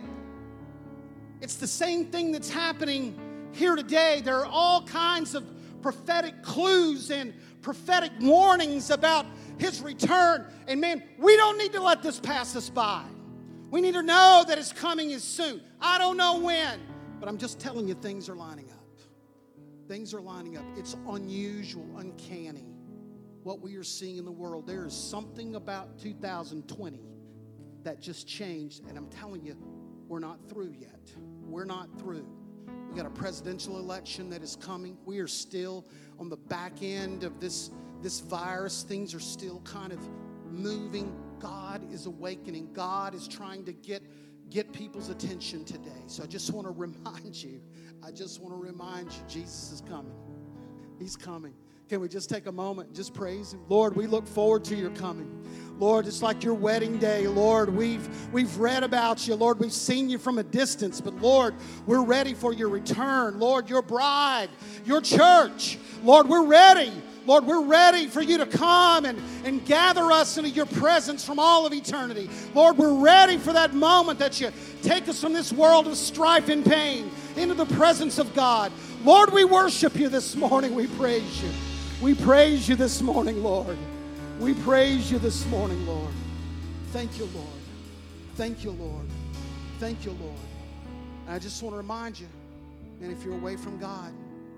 it's 1.40 1.56
the 1.56 1.66
same 1.66 2.06
thing 2.06 2.30
that's 2.30 2.48
happening 2.48 3.18
here 3.50 3.74
today. 3.74 4.20
There 4.24 4.36
are 4.36 4.46
all 4.46 4.84
kinds 4.84 5.34
of 5.34 5.44
prophetic 5.82 6.40
clues 6.44 7.10
and 7.10 7.34
prophetic 7.62 8.12
warnings 8.20 8.90
about 8.90 9.26
his 9.58 9.82
return. 9.82 10.46
And 10.68 10.80
man, 10.80 11.02
we 11.18 11.36
don't 11.36 11.58
need 11.58 11.72
to 11.72 11.82
let 11.82 12.00
this 12.00 12.20
pass 12.20 12.54
us 12.54 12.70
by. 12.70 13.02
We 13.72 13.80
need 13.80 13.94
to 13.94 14.04
know 14.04 14.44
that 14.46 14.56
his 14.56 14.72
coming 14.72 15.10
is 15.10 15.24
soon. 15.24 15.62
I 15.80 15.98
don't 15.98 16.16
know 16.16 16.38
when, 16.38 16.78
but 17.18 17.28
I'm 17.28 17.38
just 17.38 17.58
telling 17.58 17.88
you, 17.88 17.94
things 17.94 18.28
are 18.28 18.36
lining 18.36 18.70
up. 18.70 19.00
Things 19.88 20.14
are 20.14 20.20
lining 20.20 20.56
up. 20.56 20.64
It's 20.76 20.94
unusual, 21.08 21.88
uncanny 21.98 22.69
what 23.42 23.60
we 23.60 23.76
are 23.76 23.84
seeing 23.84 24.18
in 24.18 24.24
the 24.24 24.32
world. 24.32 24.66
There 24.66 24.86
is 24.86 24.94
something 24.94 25.54
about 25.54 25.98
2020 25.98 27.00
that 27.82 28.00
just 28.00 28.28
changed, 28.28 28.82
and 28.88 28.98
I'm 28.98 29.08
telling 29.08 29.44
you, 29.44 29.56
we're 30.08 30.18
not 30.18 30.48
through 30.48 30.74
yet. 30.78 31.12
We're 31.42 31.64
not 31.64 31.98
through. 31.98 32.26
We 32.90 32.96
got 32.96 33.06
a 33.06 33.10
presidential 33.10 33.78
election 33.78 34.28
that 34.30 34.42
is 34.42 34.56
coming. 34.56 34.98
We 35.04 35.20
are 35.20 35.28
still 35.28 35.86
on 36.18 36.28
the 36.28 36.36
back 36.36 36.82
end 36.82 37.24
of 37.24 37.40
this, 37.40 37.70
this 38.02 38.20
virus. 38.20 38.82
Things 38.82 39.14
are 39.14 39.20
still 39.20 39.60
kind 39.60 39.92
of 39.92 40.00
moving. 40.50 41.16
God 41.38 41.90
is 41.92 42.06
awakening. 42.06 42.72
God 42.72 43.14
is 43.14 43.28
trying 43.28 43.64
to 43.64 43.72
get, 43.72 44.02
get 44.50 44.72
people's 44.72 45.08
attention 45.08 45.64
today. 45.64 46.02
So 46.08 46.22
I 46.22 46.26
just 46.26 46.52
want 46.52 46.66
to 46.66 46.72
remind 46.76 47.40
you, 47.40 47.62
I 48.02 48.10
just 48.10 48.40
want 48.40 48.54
to 48.54 48.60
remind 48.60 49.12
you, 49.12 49.22
Jesus 49.28 49.72
is 49.72 49.80
coming. 49.80 50.14
He's 50.98 51.16
coming. 51.16 51.54
Can 51.90 52.00
we 52.00 52.08
just 52.08 52.30
take 52.30 52.46
a 52.46 52.52
moment 52.52 52.86
and 52.86 52.96
just 52.96 53.12
praise 53.14 53.52
Him? 53.52 53.62
Lord, 53.68 53.96
we 53.96 54.06
look 54.06 54.24
forward 54.24 54.62
to 54.66 54.76
your 54.76 54.90
coming. 54.90 55.44
Lord, 55.76 56.06
it's 56.06 56.22
like 56.22 56.44
your 56.44 56.54
wedding 56.54 56.98
day. 56.98 57.26
Lord, 57.26 57.68
we've, 57.68 58.08
we've 58.32 58.56
read 58.58 58.84
about 58.84 59.26
you. 59.26 59.34
Lord, 59.34 59.58
we've 59.58 59.72
seen 59.72 60.08
you 60.08 60.16
from 60.16 60.38
a 60.38 60.44
distance. 60.44 61.00
But 61.00 61.20
Lord, 61.20 61.52
we're 61.86 62.04
ready 62.04 62.32
for 62.32 62.52
your 62.52 62.68
return. 62.68 63.40
Lord, 63.40 63.68
your 63.68 63.82
bride, 63.82 64.50
your 64.84 65.00
church. 65.00 65.80
Lord, 66.04 66.28
we're 66.28 66.46
ready. 66.46 66.92
Lord, 67.26 67.44
we're 67.44 67.64
ready 67.64 68.06
for 68.06 68.22
you 68.22 68.38
to 68.38 68.46
come 68.46 69.04
and, 69.04 69.20
and 69.44 69.66
gather 69.66 70.12
us 70.12 70.38
into 70.38 70.50
your 70.50 70.66
presence 70.66 71.24
from 71.24 71.40
all 71.40 71.66
of 71.66 71.72
eternity. 71.72 72.30
Lord, 72.54 72.78
we're 72.78 73.02
ready 73.02 73.36
for 73.36 73.52
that 73.52 73.74
moment 73.74 74.20
that 74.20 74.40
you 74.40 74.52
take 74.82 75.08
us 75.08 75.20
from 75.20 75.32
this 75.32 75.52
world 75.52 75.88
of 75.88 75.96
strife 75.96 76.50
and 76.50 76.64
pain 76.64 77.10
into 77.36 77.54
the 77.54 77.66
presence 77.66 78.20
of 78.20 78.32
God. 78.36 78.70
Lord, 79.02 79.32
we 79.32 79.42
worship 79.42 79.96
you 79.96 80.08
this 80.08 80.36
morning. 80.36 80.76
We 80.76 80.86
praise 80.86 81.42
you. 81.42 81.50
We 82.00 82.14
praise 82.14 82.66
you 82.66 82.76
this 82.76 83.02
morning, 83.02 83.42
Lord. 83.42 83.76
We 84.38 84.54
praise 84.54 85.12
you 85.12 85.18
this 85.18 85.44
morning, 85.48 85.86
Lord. 85.86 86.14
Thank 86.92 87.18
you, 87.18 87.26
Lord. 87.34 87.46
Thank 88.36 88.64
you, 88.64 88.70
Lord. 88.70 89.04
Thank 89.78 90.06
you, 90.06 90.12
Lord. 90.12 90.38
And 91.26 91.34
I 91.34 91.38
just 91.38 91.62
want 91.62 91.74
to 91.74 91.76
remind 91.76 92.18
you, 92.18 92.26
man, 93.00 93.10
if 93.10 93.22
you're 93.22 93.34
away 93.34 93.54
from 93.54 93.78
God, 93.78 94.14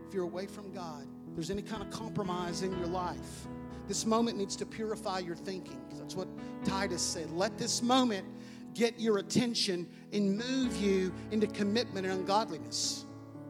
if 0.07 0.14
you're 0.14 0.22
away 0.22 0.46
from 0.46 0.72
God, 0.72 1.05
there's 1.35 1.50
any 1.50 1.62
kind 1.62 1.83
of 1.83 1.90
compromise 1.90 2.62
in 2.62 2.70
your 2.78 2.87
life, 2.87 3.48
this 3.88 4.07
moment 4.07 4.38
needs 4.38 4.55
to 4.55 4.64
purify 4.64 5.18
your 5.18 5.35
thinking. 5.35 5.81
That's 5.98 6.14
what 6.14 6.28
Titus 6.64 7.02
said. 7.02 7.28
Let 7.33 7.59
this 7.59 7.83
moment 7.83 8.24
get 8.72 9.00
your 9.00 9.18
attention 9.18 9.88
and 10.12 10.38
move 10.38 10.76
you 10.76 11.12
into 11.33 11.48
commitment 11.48 12.07
and 12.07 12.20
ungodliness. 12.20 13.05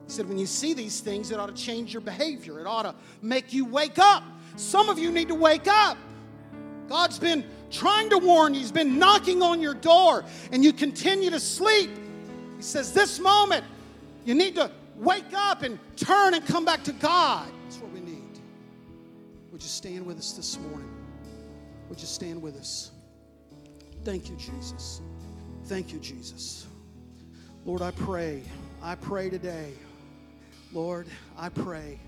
He 0.07 0.11
said, 0.13 0.29
when 0.29 0.39
you 0.39 0.47
see 0.47 0.75
these 0.75 1.01
things, 1.01 1.31
it 1.31 1.39
ought 1.39 1.55
to 1.55 1.63
change 1.63 1.93
your 1.93 2.01
behavior. 2.01 2.61
It 2.61 2.67
ought 2.67 2.83
to 2.83 2.95
make 3.21 3.53
you 3.53 3.65
wake 3.65 3.99
up. 3.99 4.25
Some 4.57 4.89
of 4.89 4.99
you 4.99 5.11
need 5.11 5.29
to 5.29 5.35
wake 5.35 5.69
up. 5.69 5.97
God's 6.89 7.19
been 7.19 7.45
trying 7.71 8.11
to 8.11 8.19
warn 8.19 8.53
you, 8.53 8.61
He's 8.61 8.73
been 8.73 8.99
knocking 8.99 9.43
on 9.43 9.61
your 9.61 9.75
door, 9.75 10.25
and 10.51 10.63
you 10.63 10.73
continue 10.73 11.31
to 11.31 11.41
sleep. 11.41 11.91
He 12.57 12.63
says, 12.63 12.93
This 12.93 13.19
moment, 13.19 13.65
you 14.25 14.35
need 14.35 14.55
to 14.57 14.71
wake 14.97 15.33
up 15.35 15.63
and 15.63 15.79
turn 15.97 16.35
and 16.35 16.45
come 16.45 16.65
back 16.65 16.85
to 16.85 16.93
God. 16.93 17.49
That's 17.65 17.79
what 17.79 17.91
we 17.93 18.01
need. 18.01 18.41
Would 19.51 19.63
you 19.63 19.69
stand 19.69 20.05
with 20.05 20.19
us 20.19 20.33
this 20.33 20.59
morning? 20.59 20.91
Would 21.89 22.01
you 22.01 22.07
stand 22.07 22.43
with 22.43 22.57
us? 22.57 22.91
Thank 24.05 24.29
you, 24.29 24.37
Jesus. 24.37 25.01
Thank 25.65 25.93
you, 25.93 25.99
Jesus. 25.99 26.67
Lord, 27.65 27.83
I 27.83 27.93
pray. 27.93 28.43
I 28.83 28.97
pray 28.97 29.31
today. 29.31 29.73
Lord, 30.73 31.07
I 31.37 31.49
pray. 31.49 31.99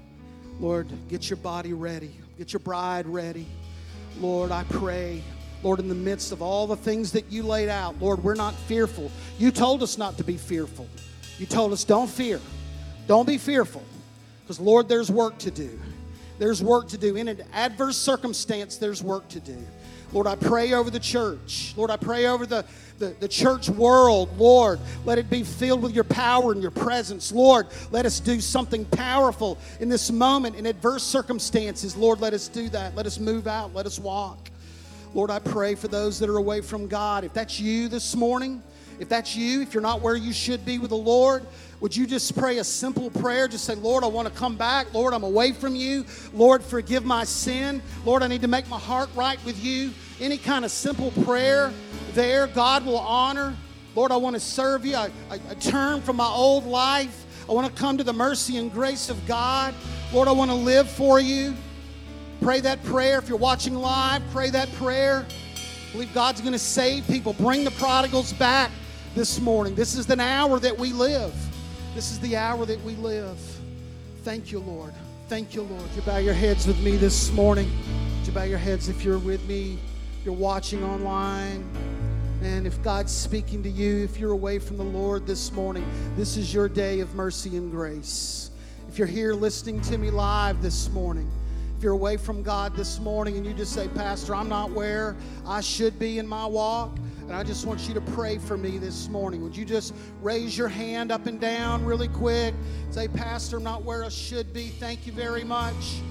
Lord, 0.60 0.88
get 1.08 1.28
your 1.28 1.36
body 1.36 1.72
ready, 1.72 2.14
get 2.38 2.52
your 2.52 2.60
bride 2.60 3.06
ready. 3.06 3.46
Lord, 4.20 4.52
I 4.52 4.64
pray, 4.64 5.22
Lord, 5.62 5.80
in 5.80 5.88
the 5.88 5.94
midst 5.94 6.30
of 6.30 6.40
all 6.40 6.66
the 6.66 6.76
things 6.76 7.12
that 7.12 7.30
you 7.30 7.42
laid 7.42 7.68
out, 7.68 8.00
Lord, 8.00 8.22
we're 8.22 8.34
not 8.34 8.54
fearful. 8.54 9.10
You 9.38 9.50
told 9.50 9.82
us 9.82 9.98
not 9.98 10.16
to 10.18 10.24
be 10.24 10.36
fearful. 10.36 10.88
You 11.38 11.46
told 11.46 11.72
us, 11.72 11.84
don't 11.84 12.08
fear. 12.08 12.40
Don't 13.06 13.26
be 13.26 13.38
fearful. 13.38 13.82
Because, 14.42 14.60
Lord, 14.60 14.88
there's 14.88 15.10
work 15.10 15.38
to 15.38 15.50
do. 15.50 15.80
There's 16.38 16.62
work 16.62 16.88
to 16.88 16.98
do. 16.98 17.16
In 17.16 17.28
an 17.28 17.42
adverse 17.52 17.96
circumstance, 17.96 18.76
there's 18.76 19.02
work 19.02 19.26
to 19.28 19.40
do. 19.40 19.56
Lord, 20.12 20.26
I 20.26 20.36
pray 20.36 20.72
over 20.72 20.90
the 20.90 21.00
church. 21.00 21.74
Lord, 21.76 21.90
I 21.90 21.96
pray 21.96 22.26
over 22.26 22.46
the, 22.46 22.64
the, 22.98 23.16
the, 23.20 23.28
church 23.28 23.68
world. 23.68 24.38
Lord, 24.38 24.78
let 25.04 25.18
it 25.18 25.28
be 25.28 25.42
filled 25.42 25.82
with 25.82 25.94
your 25.94 26.04
power 26.04 26.52
and 26.52 26.62
your 26.62 26.70
presence. 26.70 27.32
Lord, 27.32 27.66
let 27.90 28.06
us 28.06 28.20
do 28.20 28.40
something 28.40 28.84
powerful 28.84 29.58
in 29.80 29.88
this 29.88 30.10
moment 30.10 30.56
in 30.56 30.66
adverse 30.66 31.02
circumstances. 31.02 31.96
Lord, 31.96 32.20
let 32.20 32.32
us 32.32 32.48
do 32.48 32.68
that. 32.70 32.94
Let 32.94 33.06
us 33.06 33.18
move 33.18 33.46
out. 33.46 33.74
Let 33.74 33.86
us 33.86 33.98
walk. 33.98 34.50
Lord, 35.14 35.30
I 35.30 35.38
pray 35.38 35.74
for 35.74 35.88
those 35.88 36.18
that 36.18 36.28
are 36.28 36.38
away 36.38 36.60
from 36.60 36.88
God. 36.88 37.24
If 37.24 37.32
that's 37.32 37.60
you 37.60 37.88
this 37.88 38.16
morning, 38.16 38.62
if 38.98 39.08
that's 39.08 39.34
you, 39.34 39.62
if 39.62 39.74
you're 39.74 39.82
not 39.82 40.00
where 40.00 40.16
you 40.16 40.32
should 40.32 40.64
be 40.64 40.78
with 40.78 40.90
the 40.90 40.96
Lord, 40.96 41.46
would 41.84 41.94
you 41.94 42.06
just 42.06 42.34
pray 42.34 42.56
a 42.56 42.64
simple 42.64 43.10
prayer? 43.10 43.46
Just 43.46 43.66
say, 43.66 43.74
Lord, 43.74 44.04
I 44.04 44.06
want 44.06 44.26
to 44.26 44.32
come 44.32 44.56
back. 44.56 44.94
Lord, 44.94 45.12
I'm 45.12 45.22
away 45.22 45.52
from 45.52 45.76
you. 45.76 46.06
Lord, 46.32 46.62
forgive 46.62 47.04
my 47.04 47.24
sin. 47.24 47.82
Lord, 48.06 48.22
I 48.22 48.26
need 48.26 48.40
to 48.40 48.48
make 48.48 48.66
my 48.70 48.78
heart 48.78 49.10
right 49.14 49.38
with 49.44 49.62
you. 49.62 49.92
Any 50.18 50.38
kind 50.38 50.64
of 50.64 50.70
simple 50.70 51.10
prayer 51.24 51.74
there, 52.14 52.46
God 52.46 52.86
will 52.86 53.00
honor. 53.00 53.54
Lord, 53.94 54.12
I 54.12 54.16
want 54.16 54.32
to 54.32 54.40
serve 54.40 54.86
you. 54.86 54.96
I, 54.96 55.10
I, 55.28 55.34
I 55.34 55.54
turn 55.56 56.00
from 56.00 56.16
my 56.16 56.26
old 56.26 56.64
life. 56.64 57.26
I 57.50 57.52
want 57.52 57.66
to 57.66 57.78
come 57.78 57.98
to 57.98 58.04
the 58.04 58.14
mercy 58.14 58.56
and 58.56 58.72
grace 58.72 59.10
of 59.10 59.26
God. 59.26 59.74
Lord, 60.10 60.26
I 60.26 60.32
want 60.32 60.50
to 60.50 60.56
live 60.56 60.88
for 60.88 61.20
you. 61.20 61.54
Pray 62.40 62.60
that 62.60 62.82
prayer. 62.84 63.18
If 63.18 63.28
you're 63.28 63.36
watching 63.36 63.74
live, 63.74 64.22
pray 64.32 64.48
that 64.48 64.72
prayer. 64.76 65.26
I 65.28 65.92
believe 65.92 66.14
God's 66.14 66.40
going 66.40 66.54
to 66.54 66.58
save 66.58 67.06
people. 67.08 67.34
Bring 67.34 67.62
the 67.62 67.72
prodigals 67.72 68.32
back 68.32 68.70
this 69.14 69.38
morning. 69.38 69.74
This 69.74 69.94
is 69.94 70.06
the 70.06 70.18
hour 70.18 70.58
that 70.60 70.78
we 70.78 70.94
live. 70.94 71.34
This 71.94 72.10
is 72.10 72.18
the 72.18 72.36
hour 72.36 72.66
that 72.66 72.82
we 72.82 72.96
live. 72.96 73.38
Thank 74.24 74.50
you, 74.50 74.58
Lord. 74.58 74.92
Thank 75.28 75.54
you, 75.54 75.62
Lord. 75.62 75.88
You 75.94 76.02
bow 76.02 76.16
your 76.16 76.34
heads 76.34 76.66
with 76.66 76.80
me 76.80 76.96
this 76.96 77.30
morning? 77.30 77.70
Would 78.18 78.26
you 78.26 78.32
bow 78.32 78.42
your 78.42 78.58
heads 78.58 78.88
if 78.88 79.04
you're 79.04 79.20
with 79.20 79.46
me? 79.46 79.78
You're 80.24 80.34
watching 80.34 80.82
online. 80.82 81.64
And 82.42 82.66
if 82.66 82.82
God's 82.82 83.12
speaking 83.12 83.62
to 83.62 83.68
you, 83.68 84.02
if 84.02 84.18
you're 84.18 84.32
away 84.32 84.58
from 84.58 84.76
the 84.76 84.82
Lord 84.82 85.24
this 85.24 85.52
morning, 85.52 85.88
this 86.16 86.36
is 86.36 86.52
your 86.52 86.68
day 86.68 86.98
of 86.98 87.14
mercy 87.14 87.56
and 87.56 87.70
grace. 87.70 88.50
If 88.88 88.98
you're 88.98 89.06
here 89.06 89.32
listening 89.32 89.80
to 89.82 89.96
me 89.96 90.10
live 90.10 90.60
this 90.62 90.90
morning, 90.90 91.30
if 91.78 91.82
you're 91.84 91.92
away 91.92 92.16
from 92.16 92.42
God 92.42 92.74
this 92.74 92.98
morning 92.98 93.36
and 93.36 93.46
you 93.46 93.54
just 93.54 93.72
say, 93.72 93.86
Pastor, 93.86 94.34
I'm 94.34 94.48
not 94.48 94.72
where 94.72 95.14
I 95.46 95.60
should 95.60 95.96
be 96.00 96.18
in 96.18 96.26
my 96.26 96.44
walk, 96.44 96.98
and 97.26 97.32
I 97.32 97.42
just 97.42 97.66
want 97.66 97.88
you 97.88 97.94
to 97.94 98.00
pray 98.00 98.38
for 98.38 98.56
me 98.56 98.76
this 98.76 99.08
morning. 99.08 99.42
Would 99.42 99.56
you 99.56 99.64
just 99.64 99.94
raise 100.20 100.56
your 100.56 100.68
hand 100.68 101.10
up 101.10 101.26
and 101.26 101.40
down 101.40 101.84
really 101.84 102.08
quick? 102.08 102.54
Say, 102.90 103.08
Pastor, 103.08 103.56
I'm 103.56 103.62
not 103.62 103.82
where 103.82 104.04
I 104.04 104.10
should 104.10 104.52
be. 104.52 104.68
Thank 104.68 105.06
you 105.06 105.12
very 105.12 105.42
much. 105.42 106.02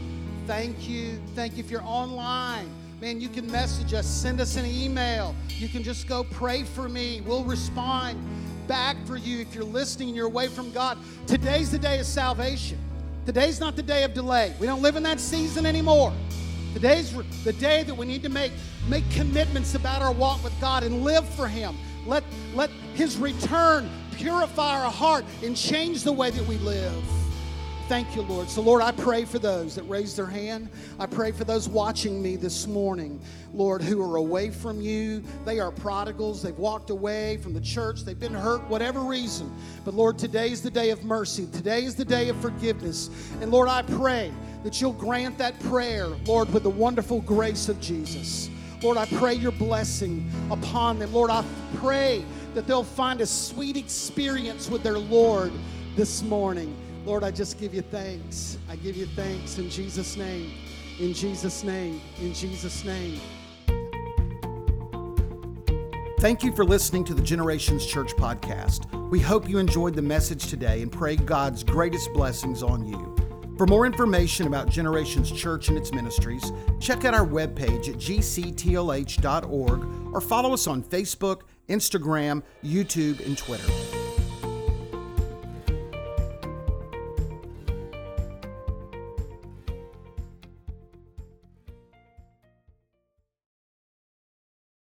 Thank 0.47 0.89
you. 0.89 1.21
Thank 1.35 1.55
you. 1.55 1.63
If 1.63 1.69
you're 1.69 1.83
online, 1.83 2.67
man, 2.99 3.21
you 3.21 3.29
can 3.29 3.49
message 3.51 3.93
us, 3.93 4.07
send 4.07 4.41
us 4.41 4.57
an 4.57 4.65
email. 4.65 5.35
You 5.49 5.69
can 5.69 5.83
just 5.83 6.07
go 6.07 6.23
pray 6.23 6.63
for 6.63 6.89
me. 6.89 7.21
We'll 7.21 7.43
respond 7.43 8.17
back 8.67 8.97
for 9.05 9.15
you 9.15 9.39
if 9.39 9.53
you're 9.53 9.63
listening 9.63 10.09
and 10.09 10.17
you're 10.17 10.27
away 10.27 10.47
from 10.47 10.71
God. 10.71 10.97
Today's 11.27 11.69
the 11.69 11.79
day 11.79 11.99
of 11.99 12.07
salvation. 12.07 12.79
Today's 13.25 13.59
not 13.59 13.75
the 13.75 13.83
day 13.83 14.03
of 14.03 14.13
delay. 14.13 14.53
We 14.59 14.65
don't 14.65 14.81
live 14.81 14.95
in 14.95 15.03
that 15.03 15.19
season 15.19 15.65
anymore. 15.65 16.11
Today's 16.73 17.13
the 17.43 17.53
day 17.53 17.83
that 17.83 17.95
we 17.95 18.07
need 18.07 18.23
to 18.23 18.29
make, 18.29 18.51
make 18.87 19.07
commitments 19.11 19.75
about 19.75 20.01
our 20.01 20.11
walk 20.11 20.43
with 20.43 20.59
God 20.59 20.83
and 20.83 21.03
live 21.03 21.29
for 21.35 21.47
Him. 21.47 21.77
Let, 22.07 22.23
let 22.55 22.71
His 22.95 23.15
return 23.17 23.89
purify 24.15 24.83
our 24.83 24.91
heart 24.91 25.23
and 25.43 25.55
change 25.55 26.03
the 26.03 26.11
way 26.11 26.31
that 26.31 26.47
we 26.47 26.57
live. 26.57 27.22
Thank 27.93 28.15
you, 28.15 28.23
Lord. 28.23 28.49
So, 28.49 28.63
Lord, 28.63 28.81
I 28.81 28.91
pray 28.91 29.23
for 29.23 29.37
those 29.37 29.75
that 29.75 29.83
raise 29.83 30.15
their 30.15 30.25
hand. 30.25 30.67
I 30.97 31.05
pray 31.05 31.31
for 31.31 31.43
those 31.43 31.69
watching 31.69 32.23
me 32.23 32.35
this 32.35 32.65
morning, 32.65 33.21
Lord, 33.53 33.83
who 33.83 34.01
are 34.01 34.15
away 34.15 34.49
from 34.49 34.81
you. 34.81 35.23
They 35.45 35.59
are 35.59 35.69
prodigals. 35.71 36.41
They've 36.41 36.57
walked 36.57 36.89
away 36.89 37.37
from 37.37 37.53
the 37.53 37.61
church. 37.61 38.01
They've 38.01 38.19
been 38.19 38.33
hurt, 38.33 38.67
whatever 38.67 39.01
reason. 39.01 39.55
But, 39.85 39.93
Lord, 39.93 40.17
today 40.17 40.49
is 40.49 40.63
the 40.63 40.71
day 40.71 40.89
of 40.89 41.03
mercy. 41.03 41.45
Today 41.53 41.83
is 41.83 41.93
the 41.93 42.03
day 42.03 42.29
of 42.29 42.37
forgiveness. 42.37 43.11
And, 43.41 43.51
Lord, 43.51 43.69
I 43.69 43.83
pray 43.83 44.31
that 44.63 44.81
you'll 44.81 44.93
grant 44.93 45.37
that 45.37 45.59
prayer, 45.59 46.07
Lord, 46.25 46.51
with 46.51 46.63
the 46.63 46.71
wonderful 46.71 47.21
grace 47.21 47.69
of 47.69 47.79
Jesus. 47.79 48.49
Lord, 48.81 48.97
I 48.97 49.05
pray 49.05 49.35
your 49.35 49.51
blessing 49.51 50.31
upon 50.49 50.97
them. 50.97 51.13
Lord, 51.13 51.29
I 51.29 51.45
pray 51.75 52.25
that 52.55 52.65
they'll 52.65 52.83
find 52.83 53.21
a 53.21 53.27
sweet 53.27 53.77
experience 53.77 54.67
with 54.67 54.81
their 54.81 54.97
Lord 54.97 55.51
this 55.95 56.23
morning. 56.23 56.75
Lord, 57.05 57.23
I 57.23 57.31
just 57.31 57.59
give 57.59 57.73
you 57.73 57.81
thanks. 57.81 58.57
I 58.69 58.77
give 58.77 58.95
you 58.95 59.05
thanks 59.07 59.57
in 59.57 59.69
Jesus' 59.69 60.15
name. 60.15 60.51
In 60.99 61.13
Jesus' 61.13 61.63
name. 61.63 62.01
In 62.21 62.33
Jesus' 62.33 62.85
name. 62.85 63.19
Thank 66.19 66.43
you 66.43 66.53
for 66.53 66.63
listening 66.63 67.03
to 67.05 67.13
the 67.13 67.21
Generations 67.21 67.85
Church 67.85 68.15
podcast. 68.15 68.89
We 69.09 69.19
hope 69.19 69.49
you 69.49 69.57
enjoyed 69.57 69.93
the 69.93 70.01
message 70.01 70.47
today 70.47 70.81
and 70.81 70.89
pray 70.89 71.17
God's 71.17 71.65
greatest 71.65 72.13
blessings 72.13 72.63
on 72.63 72.85
you. 72.85 73.13
For 73.57 73.67
more 73.67 73.85
information 73.85 74.47
about 74.47 74.69
Generations 74.69 75.29
Church 75.29 75.67
and 75.67 75.77
its 75.77 75.91
ministries, 75.91 76.53
check 76.79 77.03
out 77.03 77.13
our 77.13 77.27
webpage 77.27 77.89
at 77.89 77.95
gctlh.org 77.95 79.85
or 80.13 80.21
follow 80.21 80.53
us 80.53 80.65
on 80.65 80.81
Facebook, 80.81 81.41
Instagram, 81.67 82.41
YouTube, 82.63 83.23
and 83.25 83.37
Twitter. 83.37 84.02